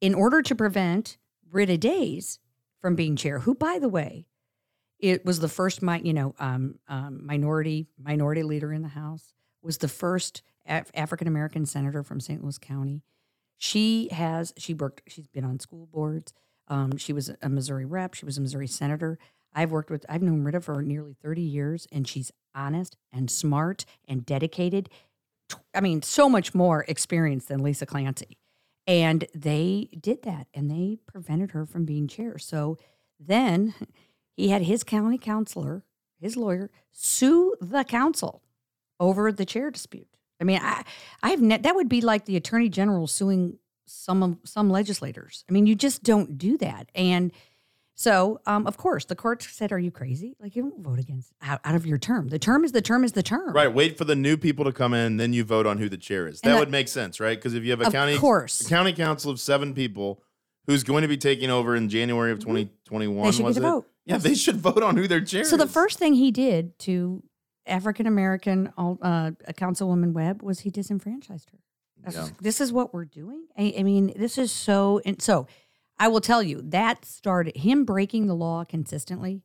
[0.00, 1.18] in order to prevent
[1.50, 2.38] Rita Days
[2.80, 4.26] from being chair, who, by the way,
[5.02, 9.34] it was the first, mi- you know, um, um, minority minority leader in the House,
[9.62, 12.42] was the first Af- African American senator from St.
[12.42, 13.02] Louis County.
[13.58, 15.02] She has she worked.
[15.08, 16.32] She's been on school boards.
[16.68, 18.14] Um, she was a Missouri rep.
[18.14, 19.18] She was a Missouri senator.
[19.52, 20.06] I've worked with.
[20.08, 24.88] I've known Rita for nearly thirty years, and she's honest and smart and dedicated.
[25.74, 28.38] I mean, so much more experience than Lisa Clancy.
[28.86, 32.38] And they did that and they prevented her from being chair.
[32.38, 32.78] So
[33.20, 33.74] then
[34.36, 35.84] he had his county counselor,
[36.20, 38.42] his lawyer, sue the council
[39.00, 40.08] over the chair dispute.
[40.40, 40.82] I mean, I,
[41.22, 45.44] I've ne- that would be like the attorney general suing some of some legislators.
[45.48, 46.90] I mean, you just don't do that.
[46.94, 47.30] And
[47.94, 50.34] so, um, of course, the court said, "Are you crazy?
[50.40, 52.28] Like you don't vote against out, out of your term.
[52.28, 54.72] The term is the term is the term." right wait for the new people to
[54.72, 57.36] come in then you vote on who the chair is that would make sense right
[57.38, 58.62] because if you have a Of county course.
[58.62, 60.22] a county council of seven people
[60.66, 63.26] who's going to be taking over in january of 2021 Mm-hmm.
[63.26, 63.70] They should was get a it?
[63.70, 63.86] vote.
[64.04, 67.22] Yeah they should vote on who their chair So the first thing he did to
[67.66, 71.58] African American uh, Councilwoman Webb was he disenfranchised her.
[72.10, 72.28] Yeah.
[72.40, 73.46] This is what we're doing.
[73.56, 75.00] I, I mean, this is so.
[75.04, 75.46] And so,
[75.98, 79.42] I will tell you that started him breaking the law consistently.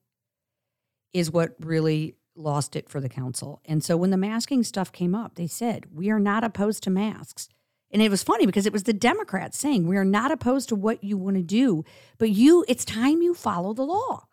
[1.13, 3.61] Is what really lost it for the council.
[3.65, 6.89] And so when the masking stuff came up, they said we are not opposed to
[6.89, 7.49] masks.
[7.89, 10.75] And it was funny because it was the Democrats saying we are not opposed to
[10.75, 11.83] what you want to do,
[12.17, 14.25] but you it's time you follow the law.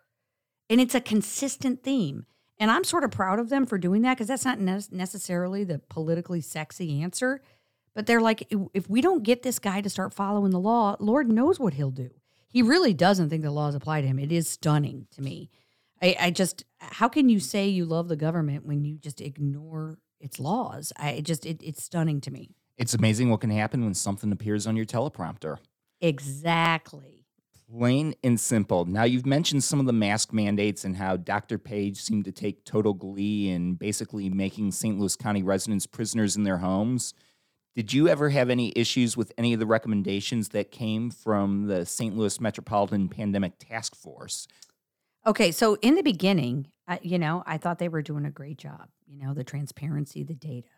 [0.70, 2.26] And it's a consistent theme.
[2.58, 5.64] And I'm sort of proud of them for doing that because that's not ne- necessarily
[5.64, 7.42] the politically sexy answer.
[7.94, 11.28] But they're like, "If- we don't get this guy to start following the law, Lord
[11.28, 12.10] knows what he'll do.
[12.48, 14.18] He really doesn't think the laws apply to him.
[14.18, 15.50] It is stunning to me.
[16.00, 19.98] I, I just, how can you say you love the government when you just ignore
[20.20, 20.92] its laws?
[20.96, 22.50] I it just, it, it's stunning to me.
[22.76, 25.58] It's amazing what can happen when something appears on your teleprompter.
[26.00, 27.23] Exactly.
[27.76, 28.84] Plain and simple.
[28.84, 31.58] Now, you've mentioned some of the mask mandates and how Dr.
[31.58, 34.96] Page seemed to take total glee in basically making St.
[34.96, 37.14] Louis County residents prisoners in their homes.
[37.74, 41.84] Did you ever have any issues with any of the recommendations that came from the
[41.84, 42.16] St.
[42.16, 44.46] Louis Metropolitan Pandemic Task Force?
[45.26, 46.68] Okay, so in the beginning,
[47.02, 50.34] you know, I thought they were doing a great job, you know, the transparency, the
[50.34, 50.68] data.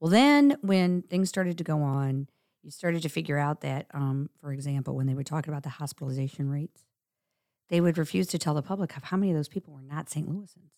[0.00, 2.28] Well, then when things started to go on,
[2.66, 5.68] you started to figure out that, um, for example, when they would talk about the
[5.68, 6.82] hospitalization rates,
[7.70, 10.10] they would refuse to tell the public of how many of those people were not
[10.10, 10.28] St.
[10.28, 10.72] Louisans.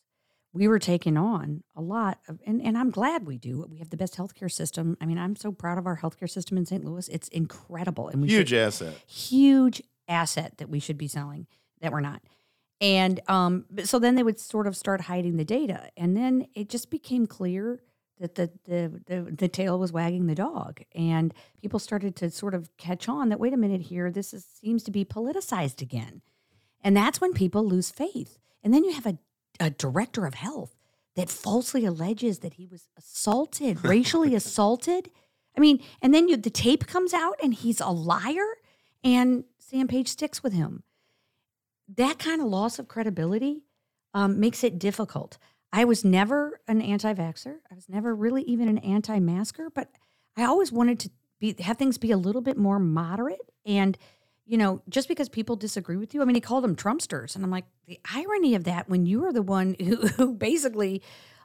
[0.53, 3.67] We were taking on a lot of, and, and I'm glad we do.
[3.71, 4.97] We have the best healthcare system.
[5.01, 6.85] I mean, I'm so proud of our healthcare system in St.
[6.85, 7.09] Louis.
[7.09, 8.95] It's incredible, and we Huge should, asset.
[9.07, 11.47] huge asset that we should be selling
[11.81, 12.23] that we're not.
[12.81, 16.69] And um, so then they would sort of start hiding the data, and then it
[16.69, 17.81] just became clear
[18.21, 22.55] that the the the, the tail was wagging the dog, and people started to sort
[22.55, 26.23] of catch on that wait a minute here, this is, seems to be politicized again,
[26.83, 28.39] and that's when people lose faith.
[28.63, 29.19] And then you have a
[29.61, 30.77] a director of health
[31.17, 35.11] that falsely alleges that he was assaulted, racially assaulted.
[35.57, 38.47] I mean, and then you, the tape comes out and he's a liar,
[39.03, 40.85] and Sam Page sticks with him.
[41.97, 43.63] That kind of loss of credibility
[44.15, 45.39] um, makes it difficult.
[45.73, 47.57] I was never an anti-vaxxer.
[47.71, 49.91] I was never really even an anti-masker, but
[50.37, 53.53] I always wanted to be have things be a little bit more moderate.
[53.67, 53.97] And
[54.47, 57.45] you know, just because people disagree with you, I mean, he called them Trumpsters, and
[57.45, 61.03] I'm like, the irony of that when you are the one who, who basically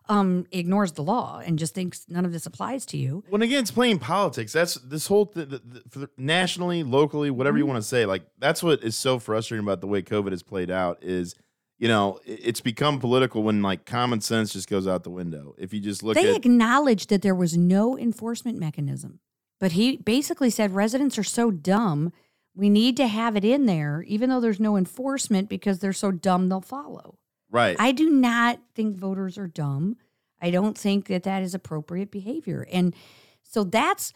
[0.08, 3.24] um, ignores the law and just thinks none of this applies to you.
[3.30, 4.54] When again, it's playing politics.
[4.54, 7.60] That's this whole th- th- th- for nationally, locally, whatever Mm-hmm.
[7.60, 8.06] you want to say.
[8.06, 11.00] Like that's what is so frustrating about the way COVID has played out.
[11.02, 11.36] Is
[11.84, 15.54] you know it's become political when like common sense just goes out the window.
[15.58, 19.20] If you just look they at acknowledged that there was no enforcement mechanism,
[19.60, 22.14] but he basically said residents are so dumb.
[22.56, 26.12] We need to have it in there, even though there's no enforcement because they're so
[26.12, 27.18] dumb they'll follow.
[27.52, 29.98] right, I do not think voters are dumb.
[30.42, 32.66] I don't think that that is appropriate behavior.
[32.72, 32.96] And
[33.42, 34.14] so that's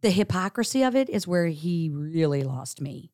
[0.00, 3.10] the hypocrisy of it is where he really lost me.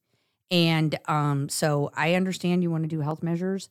[0.52, 3.68] And um, so I understand you want to do health measures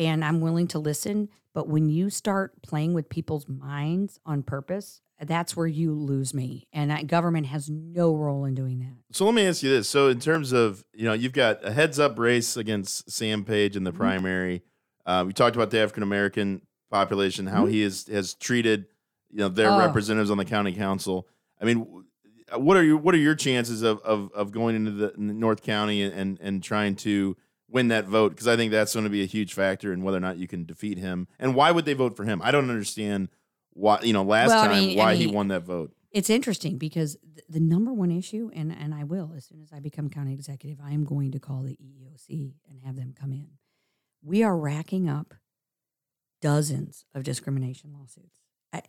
[0.00, 1.28] and I'm willing to listen.
[1.54, 6.66] But when you start playing with people's minds on purpose, that's where you lose me.
[6.72, 8.94] And that government has no role in doing that.
[9.16, 9.88] So let me ask you this.
[9.88, 13.76] So in terms of, you know, you've got a heads up race against Sam Page
[13.76, 13.98] in the Mm-hmm.
[14.00, 14.62] primary.
[15.04, 18.86] Uh, we talked about the African American population, how he is, has treated,
[19.30, 19.80] you know, their Mm-hmm.
[19.82, 19.86] Oh.
[19.86, 21.26] representatives on the county council.
[21.60, 22.04] I mean,
[22.56, 26.02] what are your what are your chances of of, of going into the North County
[26.02, 27.36] and and, and trying to
[27.70, 28.30] win that vote?
[28.30, 30.46] Because I think that's going to be a huge factor in whether or not you
[30.48, 31.28] can defeat him.
[31.38, 32.40] And why would they vote for him?
[32.42, 33.28] I don't understand
[33.72, 34.00] why.
[34.02, 35.92] You know, last Well, I time mean- I why he won that vote.
[36.12, 39.72] It's interesting because th- the number one issue, and, and I will, as soon as
[39.72, 43.32] I become county executive, I am going to call the EEOC and have them come
[43.32, 43.50] in.
[44.20, 45.34] We are racking up
[46.40, 48.40] dozens of discrimination lawsuits.
[48.72, 48.82] I,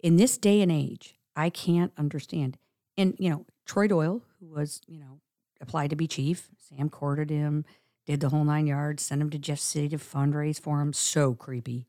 [0.00, 2.58] in this day and age, I can't understand.
[2.96, 5.20] And, you know, Troy Doyle, who was, you know,
[5.60, 7.64] applied to be chief, Sam courted him,
[8.08, 10.94] did the whole nine yards, sent him to Jeff City to fundraise for him.
[10.94, 11.86] So creepy.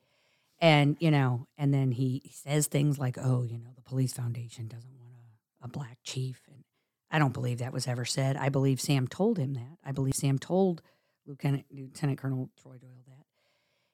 [0.59, 4.67] And, you know, and then he says things like, oh, you know, the police foundation
[4.67, 6.41] doesn't want a, a black chief.
[6.53, 6.65] And
[7.09, 8.35] I don't believe that was ever said.
[8.35, 9.77] I believe Sam told him that.
[9.81, 10.81] I believe Sam told
[11.25, 13.25] Lieutenant, Lieutenant Colonel Troy Doyle that.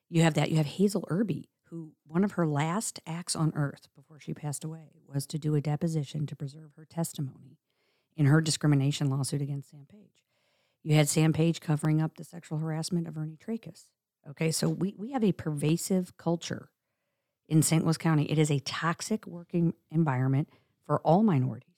[0.08, 0.50] You have that.
[0.50, 4.64] You have Hazel Irby, who one of her last acts on earth before she passed
[4.64, 7.60] away was to do a deposition to preserve her testimony
[8.16, 10.25] in her discrimination lawsuit against Sam Page.
[10.86, 13.86] You had Sam Page covering up the sexual harassment of Ernie Trakas.
[14.30, 16.68] Okay, so we, we have a pervasive culture
[17.48, 17.82] in St.
[17.82, 18.30] Louis County.
[18.30, 20.48] It is a toxic working environment
[20.86, 21.74] for all minorities.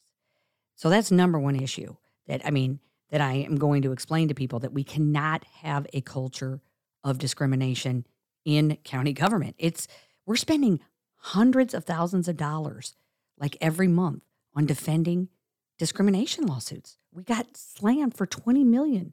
[0.75, 4.35] So that's number one issue that I mean that I am going to explain to
[4.35, 6.61] people that we cannot have a culture
[7.03, 8.05] of discrimination
[8.45, 9.57] in county government.
[9.57, 9.89] It's
[10.27, 10.81] we're spending
[11.17, 12.95] hundreds of thousands of dollars
[13.39, 14.23] like every month
[14.55, 15.31] on defending
[15.79, 16.99] discrimination lawsuits.
[17.13, 19.13] We got slammed for 20 million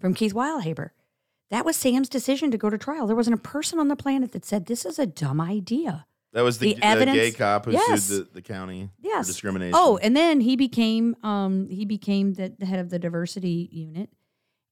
[0.00, 0.90] from Keith Wildhaber.
[1.50, 3.06] That was Sam's decision to go to trial.
[3.06, 6.06] There wasn't a person on the planet that said this is a dumb idea.
[6.32, 8.04] That was the, The the evidence- gay cop who Yes.
[8.04, 9.26] sued the, the county Yes.
[9.26, 9.74] for discrimination.
[9.76, 14.10] Oh, and then he became um, he became the, the head of the diversity unit,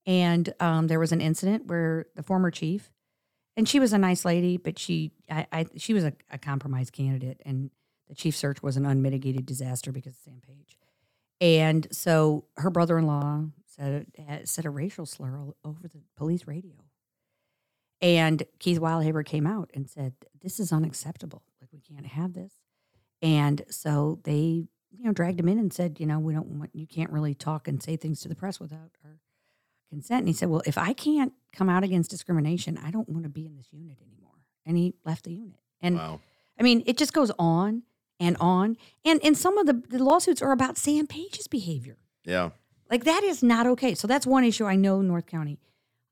[0.05, 2.91] and um, there was an incident where the former chief
[3.57, 6.91] and she was a nice lady, but she I, I she was a, a compromise
[6.91, 7.71] candidate, and
[8.09, 10.79] the chief search was an unmitigated disaster because of Sam Page.
[11.43, 14.07] And so her brother-in-law said
[14.45, 16.77] said a racial slur over the police radio.
[18.01, 21.43] And Keith Wildhaber came out and said, "This is unacceptable.
[21.61, 22.61] Like we can't have this."
[23.21, 26.71] And so they, you know, dragged him in and said, "You know, we don't want
[26.75, 29.19] you can't really talk and say things to the press without our
[29.91, 33.25] consent." And he said, "Well, if I can't come out against discrimination, I don't want
[33.25, 35.59] to be in this unit anymore." And he left the unit.
[35.81, 36.21] And Wow.
[36.57, 37.83] I mean, it just goes on
[38.23, 38.77] and on.
[39.05, 41.99] And and some of the, the lawsuits are about Sam Page's behavior.
[42.25, 42.51] Yeah.
[42.91, 43.95] Like that is not okay.
[43.95, 45.59] So that's one issue I know North County.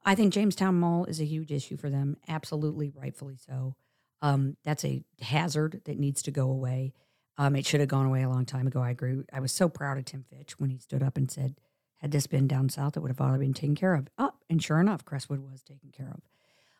[0.05, 2.17] I think Jamestown Mall is a huge issue for them.
[2.27, 3.77] Absolutely, rightfully so.
[4.23, 6.95] Um, that's a hazard that needs to go away.
[7.39, 8.81] Um, it should have gone away a long time ago.
[8.81, 9.23] I agree.
[9.33, 11.55] I was so proud of Tim Fitch when he stood up and said,
[11.99, 14.63] "Had this been down south, it would have already been taken care of." Oh, and
[14.63, 16.21] sure enough, Crestwood was taken care of.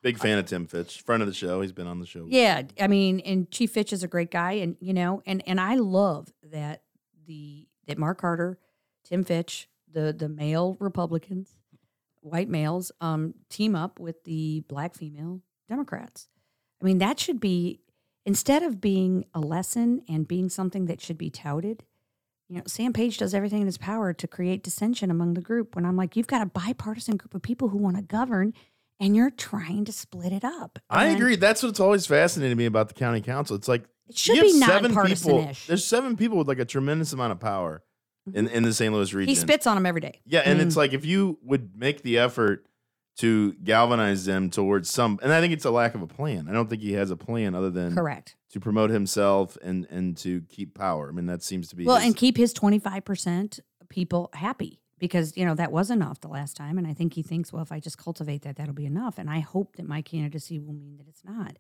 [0.03, 1.61] Big fan of Tim Fitch, friend of the show.
[1.61, 2.27] He's been on the show.
[2.27, 5.61] Yeah, I mean, and Chief Fitch is a great guy, and you know, and and
[5.61, 6.83] I love that
[7.27, 8.59] the that Mark Harder,
[9.05, 11.51] Tim Fitch, the the male Republicans,
[12.21, 16.29] white males, um, team up with the black female Democrats.
[16.81, 17.81] I mean, that should be
[18.25, 21.85] instead of being a lesson and being something that should be touted.
[22.49, 25.77] You know, Sam Page does everything in his power to create dissension among the group.
[25.77, 28.55] When I'm like, you've got a bipartisan group of people who want to govern,
[29.01, 30.79] and you're trying to split it up.
[30.89, 31.37] I agree.
[31.37, 33.57] That's what's always fascinated me about the county council.
[33.57, 35.51] It's like It should you be have seven people.
[35.67, 37.83] There's seven people with like a tremendous amount of power
[38.29, 38.39] mm-hmm.
[38.39, 38.93] in, in the St.
[38.93, 39.29] Louis region.
[39.29, 40.21] He spits on them every day.
[40.27, 40.79] Yeah, and I it's mm.
[40.79, 42.67] like if you would make the effort
[43.19, 46.47] to galvanize them towards some, and I think it's a lack of a plan.
[46.49, 48.37] I don't think he has a plan other than correct.
[48.51, 51.09] to promote himself and and to keep power.
[51.09, 55.37] I mean, that seems to be Well, his- and keep his 25% people happy because,
[55.37, 56.79] you know, that was enough the last time.
[56.79, 59.19] And I think he thinks, well, if I just cultivate that, that'll be enough.
[59.19, 61.57] And I hope that my candidacy will mean that it's not.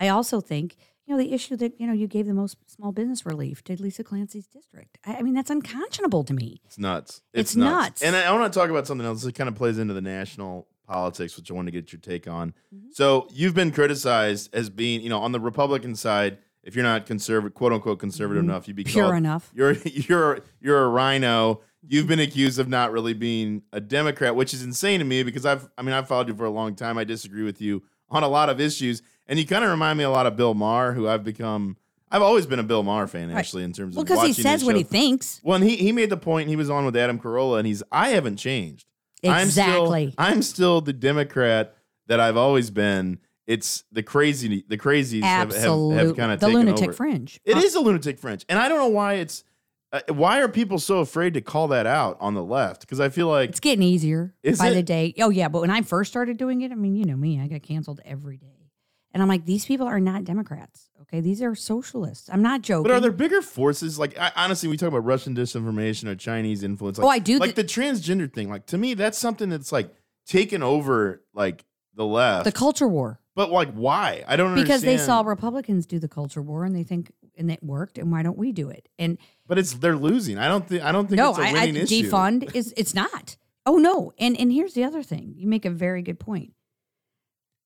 [0.00, 2.92] I also think, you know, the issue that, you know, you gave the most small
[2.92, 4.96] business relief to Lisa Clancy's district.
[5.04, 6.60] I, I mean, that's unconscionable to me.
[6.64, 7.22] It's nuts.
[7.34, 8.02] It's nuts.
[8.02, 10.00] And I, I want to talk about something else that kind of plays into the
[10.00, 12.54] national politics, which I want to get your take on.
[12.74, 12.88] Mm-hmm.
[12.92, 17.06] So you've been criticized as being, you know, on the Republican side, if you're not
[17.06, 18.84] conservative, quote unquote conservative enough, you'd be.
[18.84, 19.50] Pure called, enough.
[19.54, 21.62] You're you're you're a RINO.
[21.82, 25.46] You've been accused of not really being a Democrat, which is insane to me because
[25.46, 26.98] I've I mean I've followed you for a long time.
[26.98, 30.04] I disagree with you on a lot of issues, and you kind of remind me
[30.04, 31.78] a lot of Bill Maher, who I've become.
[32.10, 34.42] I've always been a Bill Maher fan, actually, in terms of Well, of because he
[34.42, 35.40] says what he thinks.
[35.42, 36.50] Well, and he he made the point.
[36.50, 38.84] He was on with Adam Carolla, and he's I haven't changed.
[39.22, 39.32] Exactly.
[39.32, 41.74] I'm still, I'm still the Democrat
[42.08, 43.20] that I've always been.
[43.48, 46.92] It's the crazy the crazies have, have, have kind of the taken lunatic over.
[46.92, 47.40] fringe.
[47.46, 49.42] It Uh, is a lunatic fringe, and I don't know why it's.
[49.90, 52.82] Uh, why are people so afraid to call that out on the left?
[52.82, 54.74] Because I feel like It's getting easier by it?
[54.74, 55.14] the day.
[55.18, 57.48] Oh yeah, but when I first started doing it, I mean, you know me, I
[57.48, 58.70] got canceled every day,
[59.14, 60.90] and I'm like, these people are not Democrats.
[61.00, 62.28] Okay, these are socialists.
[62.30, 62.82] I'm not joking.
[62.82, 63.98] But are there bigger forces?
[63.98, 66.98] Like I, honestly, we talk about Russian disinformation or Chinese influence.
[66.98, 68.50] Like, Oh, I do Like the transgender thing.
[68.50, 69.90] Like to me, that's something that's like
[70.26, 72.44] taken over like the left.
[72.44, 74.24] the culture war but like why?
[74.26, 74.60] I don't know.
[74.60, 75.20] because they saw.
[75.20, 78.50] Republicans do the culture war and they think and it worked, and why don't we
[78.50, 78.88] do it?
[78.98, 79.16] And
[79.46, 80.38] But it's they're losing.
[80.38, 80.82] I don't think.
[80.82, 82.10] I don't think no, it's a I, I winning issue.
[82.10, 83.36] defund is it's not.
[83.64, 85.34] Oh no, and and here's the other thing.
[85.36, 86.54] You make a very good point.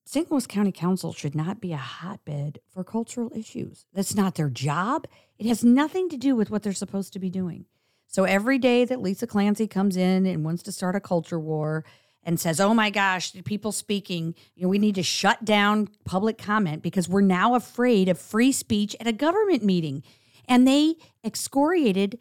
[0.05, 0.31] St.
[0.31, 3.87] Louis County Council should not be a hotbed for cultural issues.
[3.95, 5.07] That's not their job.
[5.39, 7.65] It has nothing to do with what they're supposed to be doing.
[8.09, 11.83] So every day that Lisa Clancy comes in and wants to start a culture war
[12.25, 15.89] and says, "Oh my gosh, the people speaking, you know, we need to shut down
[16.05, 20.03] public comment because we're now afraid of free speech at a government meeting."
[20.47, 22.19] And they excoriated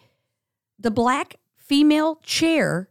[0.80, 2.90] the black female chair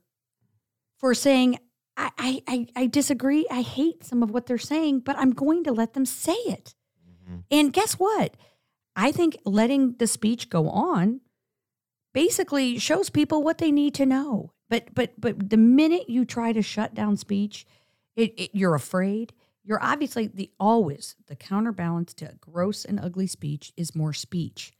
[0.96, 1.58] for saying,
[1.96, 3.46] I, I, I, I disagree.
[3.50, 6.74] I hate some of what they're saying, but I'm going to let them say it.
[7.08, 7.38] Mm-hmm.
[7.50, 8.36] And guess what?
[8.96, 11.20] I think letting the speech go on
[12.12, 14.52] basically shows people what they need to know.
[14.70, 17.66] But but but the minute you try to shut down speech,
[18.16, 19.34] it, it you're afraid.
[19.64, 24.72] You're obviously the always the counterbalance to gross and ugly speech is more speech.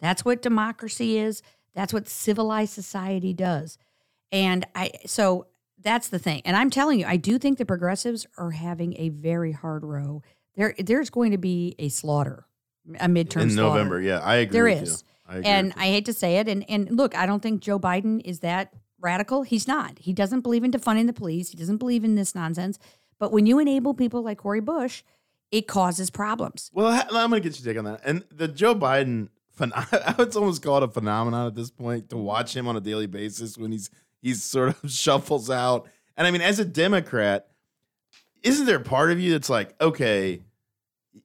[0.00, 1.42] That's what democracy is.
[1.74, 3.78] That's what civilized society does.
[4.32, 5.46] And I so
[5.82, 6.42] that's the thing.
[6.46, 10.22] And I'm telling you, I do think the progressives are having a very hard row.
[10.56, 12.46] There there's going to be a slaughter,
[12.98, 13.54] a midterm in slaughter.
[13.54, 14.00] November.
[14.00, 14.52] Yeah, I agree.
[14.52, 15.04] There with is.
[15.28, 15.36] You.
[15.36, 15.74] I And.
[15.76, 16.48] I hate to say it.
[16.48, 18.72] And and look, I don't think Joe Biden is that
[19.06, 19.42] radical.
[19.42, 19.98] He's not.
[20.00, 21.50] He doesn't believe in defunding the police.
[21.50, 22.78] He doesn't believe in this nonsense.
[23.18, 25.02] But when you enable people like Cori Bush,
[25.50, 26.70] it causes problems.
[26.74, 28.00] Well, I'm going to get your take on that.
[28.04, 29.28] And the Joe Biden,
[29.60, 32.80] I would almost call it a phenomenon at this point to watch him on a
[32.80, 33.88] daily basis when he's
[34.20, 35.88] he's sort of shuffles out.
[36.16, 37.48] And I mean, as a Democrat,
[38.42, 40.42] isn't there part of you that's like, okay,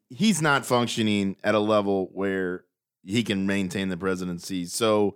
[0.10, 2.64] he's not functioning at a level where
[3.04, 4.66] he can maintain the presidency.
[4.66, 5.16] So,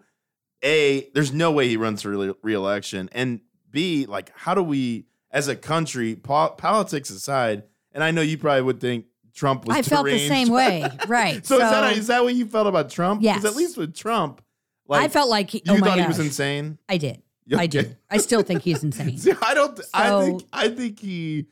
[0.65, 3.09] A, there's no way he runs for re- reelection.
[3.13, 3.39] And
[3.69, 7.63] B, like, how do we, as a country, po- politics aside,
[7.93, 10.87] and I know you probably would think Trump was I felt the same way.
[11.07, 11.45] Right.
[11.45, 13.21] so, is, that, is that what you felt about Trump?
[13.21, 13.45] Because Yes.
[13.51, 14.41] at least with Trump,
[14.87, 16.77] like, I felt like he, you oh thought he was insane.
[16.89, 17.21] I did.
[17.45, 17.67] Yeah, I okay.
[17.83, 17.95] do.
[18.09, 19.17] I still think he's insane.
[19.17, 19.79] See, I don't.
[19.93, 20.43] I So- think.
[20.53, 21.45] I think he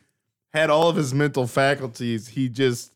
[0.53, 2.27] had all of his mental faculties.
[2.27, 2.91] He just.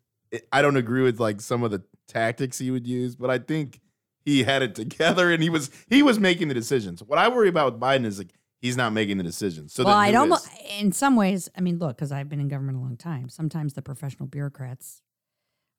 [0.52, 3.80] I don't agree with like some of the tactics he would use, but I think
[4.24, 7.02] he had it together and he was he was making the decisions.
[7.02, 9.72] What I worry about with Biden is like he's not making the decisions.
[9.72, 10.48] So well, who almost,
[10.78, 13.28] in some ways, I mean, look, because I've been in government a long time.
[13.28, 15.02] Sometimes the professional bureaucrats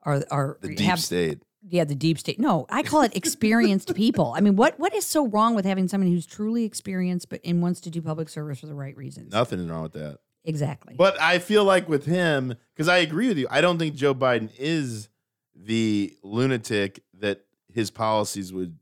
[0.04, 1.40] are are the deep have, state.
[1.68, 2.40] yeah, the deep state.
[2.40, 4.34] No, I call it experienced people.
[4.36, 7.62] I mean, what what is so wrong with having someone who's truly experienced but and
[7.62, 9.34] wants to do public service for the right reasons?
[9.34, 10.20] Nothing is wrong with that.
[10.46, 10.96] Exactly.
[10.96, 14.16] But I feel like with him, because I agree with you, I don't think Joe
[14.16, 15.10] Biden is
[15.54, 18.78] the lunatic that his policies would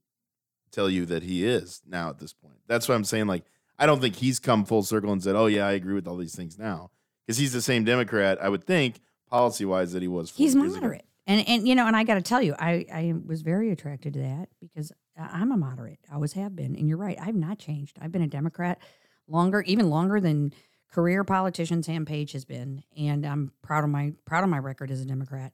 [0.71, 2.59] tell you that he is now at this point.
[2.67, 3.27] That's what I'm saying.
[3.27, 3.45] Like,
[3.79, 6.17] I don't think he's come full circle and said, "Oh yeah, I agree with all
[6.17, 6.91] these things now,"
[7.25, 8.37] because he's the same Democrat.
[8.41, 10.31] I would think policy wise that he was.
[10.35, 11.05] He's moderate.
[11.25, 14.13] And and you know, and I got to tell you, I I was very attracted
[14.13, 15.99] to that because I'm a moderate.
[16.09, 16.75] I always have been.
[16.75, 17.97] And you're right, I've not changed.
[18.01, 18.79] I've been a Democrat
[19.27, 20.53] longer, even longer than
[20.91, 24.89] career politician Sam Page has been, and I'm proud of my proud of my record
[24.89, 25.53] as a Democrat.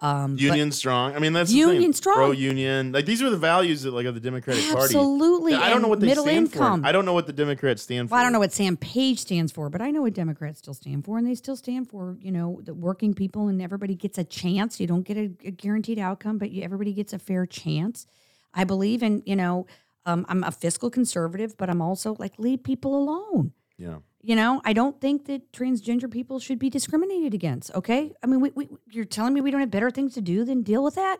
[0.00, 1.16] Um, Union strong.
[1.16, 2.16] I mean, that's Union strong.
[2.16, 2.92] Pro union.
[2.92, 4.94] Like these are the values that like of the Democratic Party.
[4.94, 5.54] absolutely.
[5.54, 6.82] I don't know what they middle stand income.
[6.82, 6.86] for.
[6.88, 8.12] I don't know what the Democrats stand for.
[8.12, 10.74] Well, I don't know what Sam Page stands for, but I know what Democrats still
[10.74, 14.18] stand for, and they still stand for you know the working people, and everybody gets
[14.18, 14.78] a chance.
[14.78, 18.06] You don't get a, a guaranteed outcome, but you, everybody gets a fair chance.
[18.52, 19.66] I believe in you know
[20.04, 23.52] um, I'm a fiscal conservative, but I'm also like leave people alone.
[23.78, 23.98] Yeah.
[24.22, 27.72] You know, I don't think that transgender people should be discriminated against.
[27.74, 30.44] Okay, I mean, we, we, you're telling me we don't have better things to do
[30.44, 31.18] than deal with that.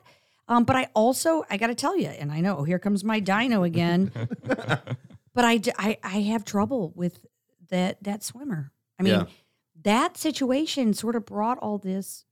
[0.49, 3.21] Um, but I also, I got to tell you, and I know here comes my
[3.21, 4.11] DINO again.
[4.45, 7.25] but I—I have trouble with
[7.69, 8.73] that that swimmer.
[8.99, 9.25] I mean, Yeah.
[9.83, 12.25] that situation sort of brought all this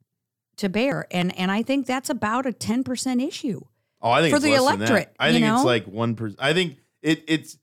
[0.56, 3.60] to bear, and and I think that's about a ten percent issue.
[4.00, 4.88] Oh, I think for it's the less than that.
[4.90, 6.38] electorate, I think it's like one percent.
[6.42, 7.58] I think it, it's.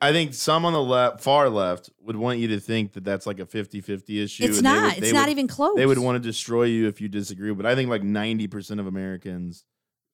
[0.00, 3.26] I think some on the left, far left, would want you to think that that's
[3.26, 4.44] like a 50-50 issue.
[4.44, 4.82] It's not.
[4.82, 5.76] would- it's they not would- even close.
[5.76, 7.52] They would want to destroy you if you disagree.
[7.52, 9.64] But I think like ninety percent of Americans,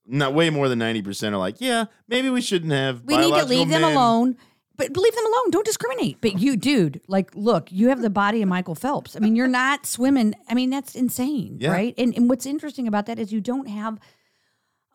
[0.07, 3.03] not way more than ninety percent, are like, yeah, maybe we shouldn't have.
[3.05, 4.37] We need to leave them alone.
[4.77, 5.51] But leave them alone.
[5.51, 6.19] Don't discriminate.
[6.21, 9.15] But you, dude, like, look, you have the body of Michael Phelps.
[9.15, 10.35] I mean, you're not swimming.
[10.49, 11.71] I mean, that's insane, Yeah.
[11.71, 11.95] right?
[11.97, 14.01] And and what's interesting about that is you don't have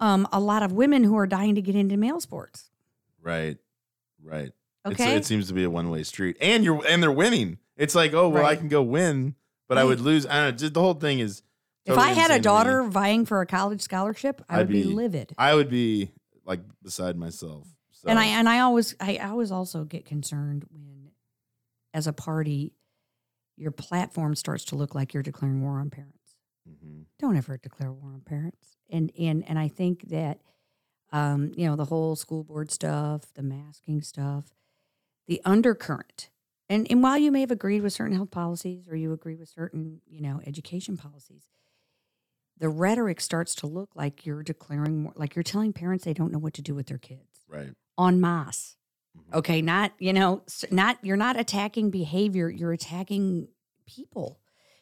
[0.02, 2.70] um, a lot of women who are dying to get into male sports.
[3.22, 3.58] Right,
[4.24, 4.52] right.
[4.92, 5.16] It's, Okay.
[5.16, 7.58] it seems to be a one way street, and you're and they're winning.
[7.78, 9.36] It's like, oh well, I can go win,
[9.68, 10.26] but I would lose.
[10.26, 10.52] I don't know.
[10.52, 11.42] Just the whole thing is.
[11.86, 14.90] if I had a daughter vying for a college scholarship, I I'd would be, be-
[14.90, 15.34] livid.
[15.38, 16.12] I would be
[16.46, 17.68] like beside myself.
[17.92, 18.10] So.
[18.10, 21.12] And I and I always I always also get concerned when,
[21.94, 22.74] as a party,
[23.58, 26.16] your platform starts to look like you're declaring war on parents.
[26.70, 27.06] Mhm.
[27.20, 28.78] Don't ever declare war on parents.
[28.90, 30.40] And and and I think that,
[31.12, 34.46] um, you know, the whole school board stuff, the masking stuff,
[35.30, 36.30] the undercurrent.
[36.68, 39.48] And and while you may have agreed with certain health policies or you agree with
[39.48, 41.44] certain you know education policies,
[42.58, 46.32] the rhetoric starts to look like you're declaring more, like you're telling parents they don't
[46.32, 47.74] know what to do with their kids right.
[48.00, 48.76] en masse.
[49.18, 49.38] Mhm.
[49.38, 52.50] Okay, not you know, not you're not attacking behavior.
[52.50, 53.50] You're attacking
[53.86, 54.40] people.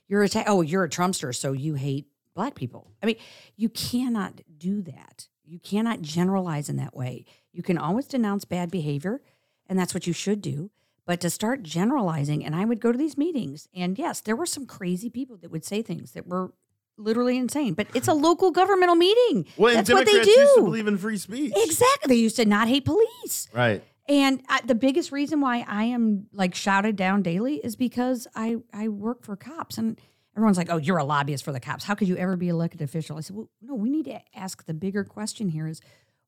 [0.07, 0.45] You're attack.
[0.47, 2.93] Oh, you're a Trumpster, so you hate black people.
[3.03, 3.17] I mean,
[3.57, 5.27] you cannot do that.
[5.43, 7.25] You cannot generalize in that way.
[7.51, 9.21] You can always denounce bad behavior,
[9.69, 10.71] and that's what you should do.
[11.05, 14.45] But to start generalizing, and I would go to these meetings, and yes, there were
[14.45, 16.51] some crazy people that would say things that were
[16.97, 17.73] literally insane.
[17.73, 19.45] But it's a local governmental meeting.
[19.55, 20.29] Well, that's what they do.
[20.29, 21.53] used to believe in free speech.
[21.55, 22.15] Exactly.
[22.15, 23.47] They used to not hate police.
[23.53, 23.83] Right.
[24.09, 28.57] And I, the biggest reason why I am like shouted down daily is because I
[28.73, 29.99] I work for cops and
[30.35, 31.83] everyone's like, "Oh, you're a lobbyist for the cops.
[31.83, 34.65] How could you ever be elected official?" I said, "Well, no, we need to ask
[34.65, 35.81] the bigger question here is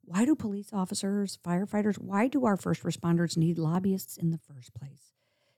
[0.10, 4.74] why do police officers, firefighters, why do our first responders need lobbyists in the first
[4.74, 5.14] place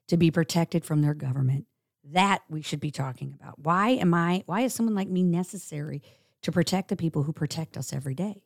[0.08, 1.64] to be protected from their government?
[2.04, 3.58] That we should be talking about.
[3.58, 6.02] Why am I why is someone like me necessary
[6.42, 8.44] to protect the people who protect us every day?"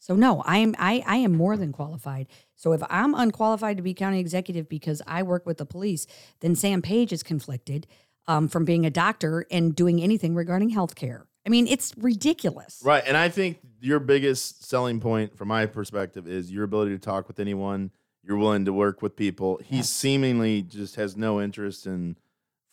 [0.00, 2.26] So no, I am I, I am more than qualified.
[2.56, 6.08] So if I'm unqualified to be county executive because I work with the police,
[6.40, 7.86] then Sam Page is conflicted
[8.26, 11.28] um, from being a doctor and doing anything regarding health care.
[11.46, 12.82] I mean, it's ridiculous.
[12.84, 13.04] Right.
[13.06, 17.28] And I think your biggest selling point from my perspective is your ability to talk
[17.28, 17.92] with anyone.
[18.24, 19.60] You're willing to work with people.
[19.64, 22.16] He seemingly just has no interest in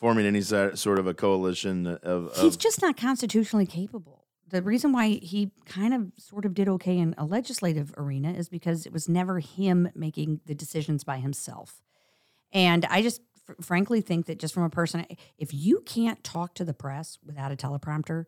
[0.00, 2.36] forming any sort of a coalition of.
[2.36, 4.24] He's just not constitutionally capable.
[4.50, 8.48] The reason why he kind of sort of did okay in a legislative arena is
[8.48, 11.80] because it was never him making the decisions by himself.
[12.52, 15.06] And I just fr- frankly think that just from a person,
[15.38, 18.24] if you can't talk to the press without a teleprompter,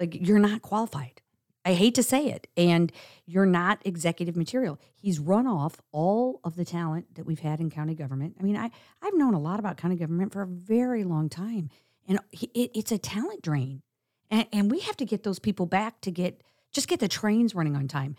[0.00, 1.20] like you're not qualified.
[1.64, 2.48] I hate to say it.
[2.56, 2.90] And
[3.24, 4.80] you're not executive material.
[4.96, 8.36] He's run off all of the talent that we've had in county government.
[8.40, 8.70] I mean, I,
[9.00, 11.70] I've known a lot about county government for a very long time.
[12.08, 13.82] And he- it, it's a talent drain.
[14.28, 17.54] And, and we have to get those people back to get just get the trains
[17.54, 18.16] running on time.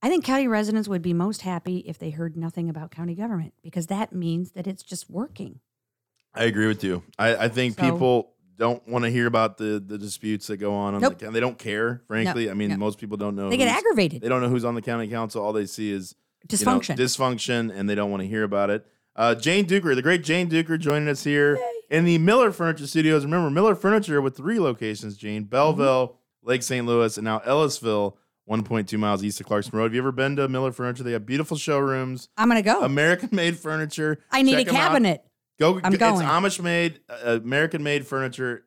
[0.00, 3.52] I think county residents would be most happy if they heard nothing about county government
[3.62, 5.58] because that means that it's just working.
[6.32, 7.02] I agree with you.
[7.18, 10.74] I, I think So- people don't want to hear about the the disputes that go
[10.74, 10.94] on.
[10.94, 11.18] on Nope.
[11.18, 12.50] the, coun- they don't care, frankly.
[12.50, 12.76] I mean, no.
[12.76, 13.48] most people don't know.
[13.50, 14.20] They get aggravated.
[14.20, 15.42] They don't know who's on the county council.
[15.42, 16.14] All they see is
[16.50, 16.96] you know, Dysfunction.
[16.96, 18.86] dysfunction, and they don't want to hear about it.
[19.16, 21.58] Uh, Jane Dueker, the great Jane Dueker, joining us here
[21.90, 23.24] in the Mueller Furniture Studios.
[23.24, 26.86] Remember, Mueller Furniture with three locations: Jane, Belleville, Lake St.
[26.86, 28.16] Louis, and now Ellisville,
[28.48, 29.84] 1.2 miles east of Clarkson Road.
[29.84, 31.02] Have you ever been to Mueller Furniture?
[31.02, 32.80] They have beautiful showrooms, I'm going to go.
[32.82, 34.18] American-made furniture.
[34.30, 35.24] I need Check a cabinet.
[35.58, 35.80] Go.
[35.82, 36.26] I'm it's going.
[36.26, 38.64] Amish made, uh, American made furniture,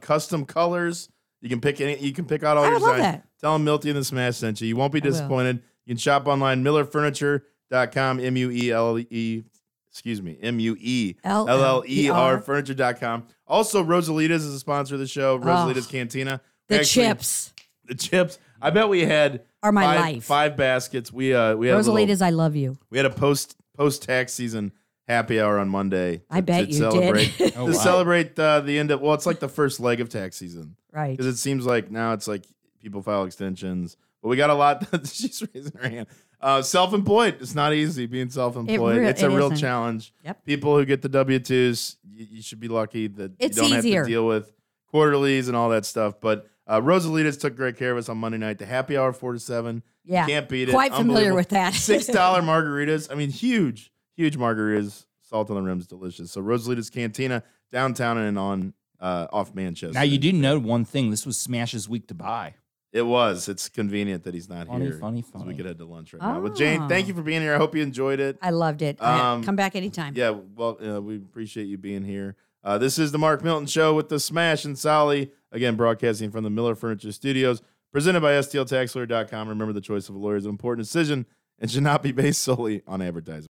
[0.00, 1.08] custom colors.
[1.40, 1.96] You can pick any.
[1.98, 3.02] You can pick out all I your love designs.
[3.16, 3.26] that.
[3.40, 4.68] Tell them Milty and the Smash sent you.
[4.68, 5.62] You won't be disappointed.
[5.84, 9.44] You can shop online, muellerfurniture.com, M U E L E.
[9.90, 13.26] Excuse me, M U E L L E R furniture.com.
[13.46, 15.38] Also, Rosalita's is a sponsor of the show.
[15.38, 16.40] Rosalita's Cantina.
[16.68, 17.52] The actually- chips
[17.86, 18.38] The chips.
[18.60, 20.24] I bet we had are my five, life.
[20.24, 21.12] five baskets.
[21.12, 22.76] We uh we had a little- Rosalita's, I love you.
[22.90, 24.72] we had a post post tax season
[25.08, 26.22] happy hour on Monday.
[26.30, 27.54] I bet to you celebrate, did.
[27.56, 27.78] Oh, to wow.
[27.78, 31.10] celebrate uh, the end of well, it's like the first leg of tax season right.
[31.16, 32.42] because it seems like now it's like
[32.80, 34.86] people file extensions, but we got a lot.
[35.06, 36.06] she's raising her hand.
[36.38, 38.98] Uh, self-employed, it's not easy being self-employed.
[38.98, 39.56] real- it's a it real isn't.
[39.56, 40.12] challenge.
[40.24, 40.44] Yep.
[40.44, 43.78] People who get the W twos, you, you should be lucky that It's you don't
[43.78, 44.00] easier.
[44.00, 44.52] have to deal with
[44.88, 46.20] quarterlies and all that stuff.
[46.20, 48.58] But uh, Rosalita's took great care of us on Monday night.
[48.58, 49.82] The happy hour four to seven.
[50.04, 50.26] Yeah.
[50.26, 50.72] Can't beat it.
[50.72, 51.74] Quite familiar with that.
[51.74, 53.10] Six dollar margaritas.
[53.10, 55.06] I mean, huge, huge margaritas.
[55.22, 56.30] Salt on the rims, delicious.
[56.32, 57.42] So Rosalita's Cantina
[57.72, 59.92] downtown and on uh, off Manchester.
[59.92, 61.10] Now you do know one thing.
[61.10, 62.54] This was Smash's week to buy.
[62.92, 63.48] It was.
[63.48, 64.94] It's convenient that he's not Funny, here.
[64.98, 65.56] funny, 'cause We funny.
[65.56, 66.40] could head to lunch right now.
[66.40, 66.88] But Jane, Oh.
[66.88, 67.54] thank you for being here.
[67.54, 68.38] I hope you enjoyed it.
[68.40, 69.02] I loved it.
[69.02, 70.14] Um, Come back anytime.
[70.16, 72.36] Yeah, well, uh, we appreciate you being here.
[72.64, 75.30] Uh, this is the Mark Milton Show with the Smash and Sally.
[75.52, 77.60] Again, broadcasting from the Mueller Furniture Studios,
[77.92, 79.48] presented by STLTaxLawyer.com.
[79.48, 81.26] Remember, the choice of a lawyer is an important decision
[81.58, 83.44] and should not be based solely on advertising.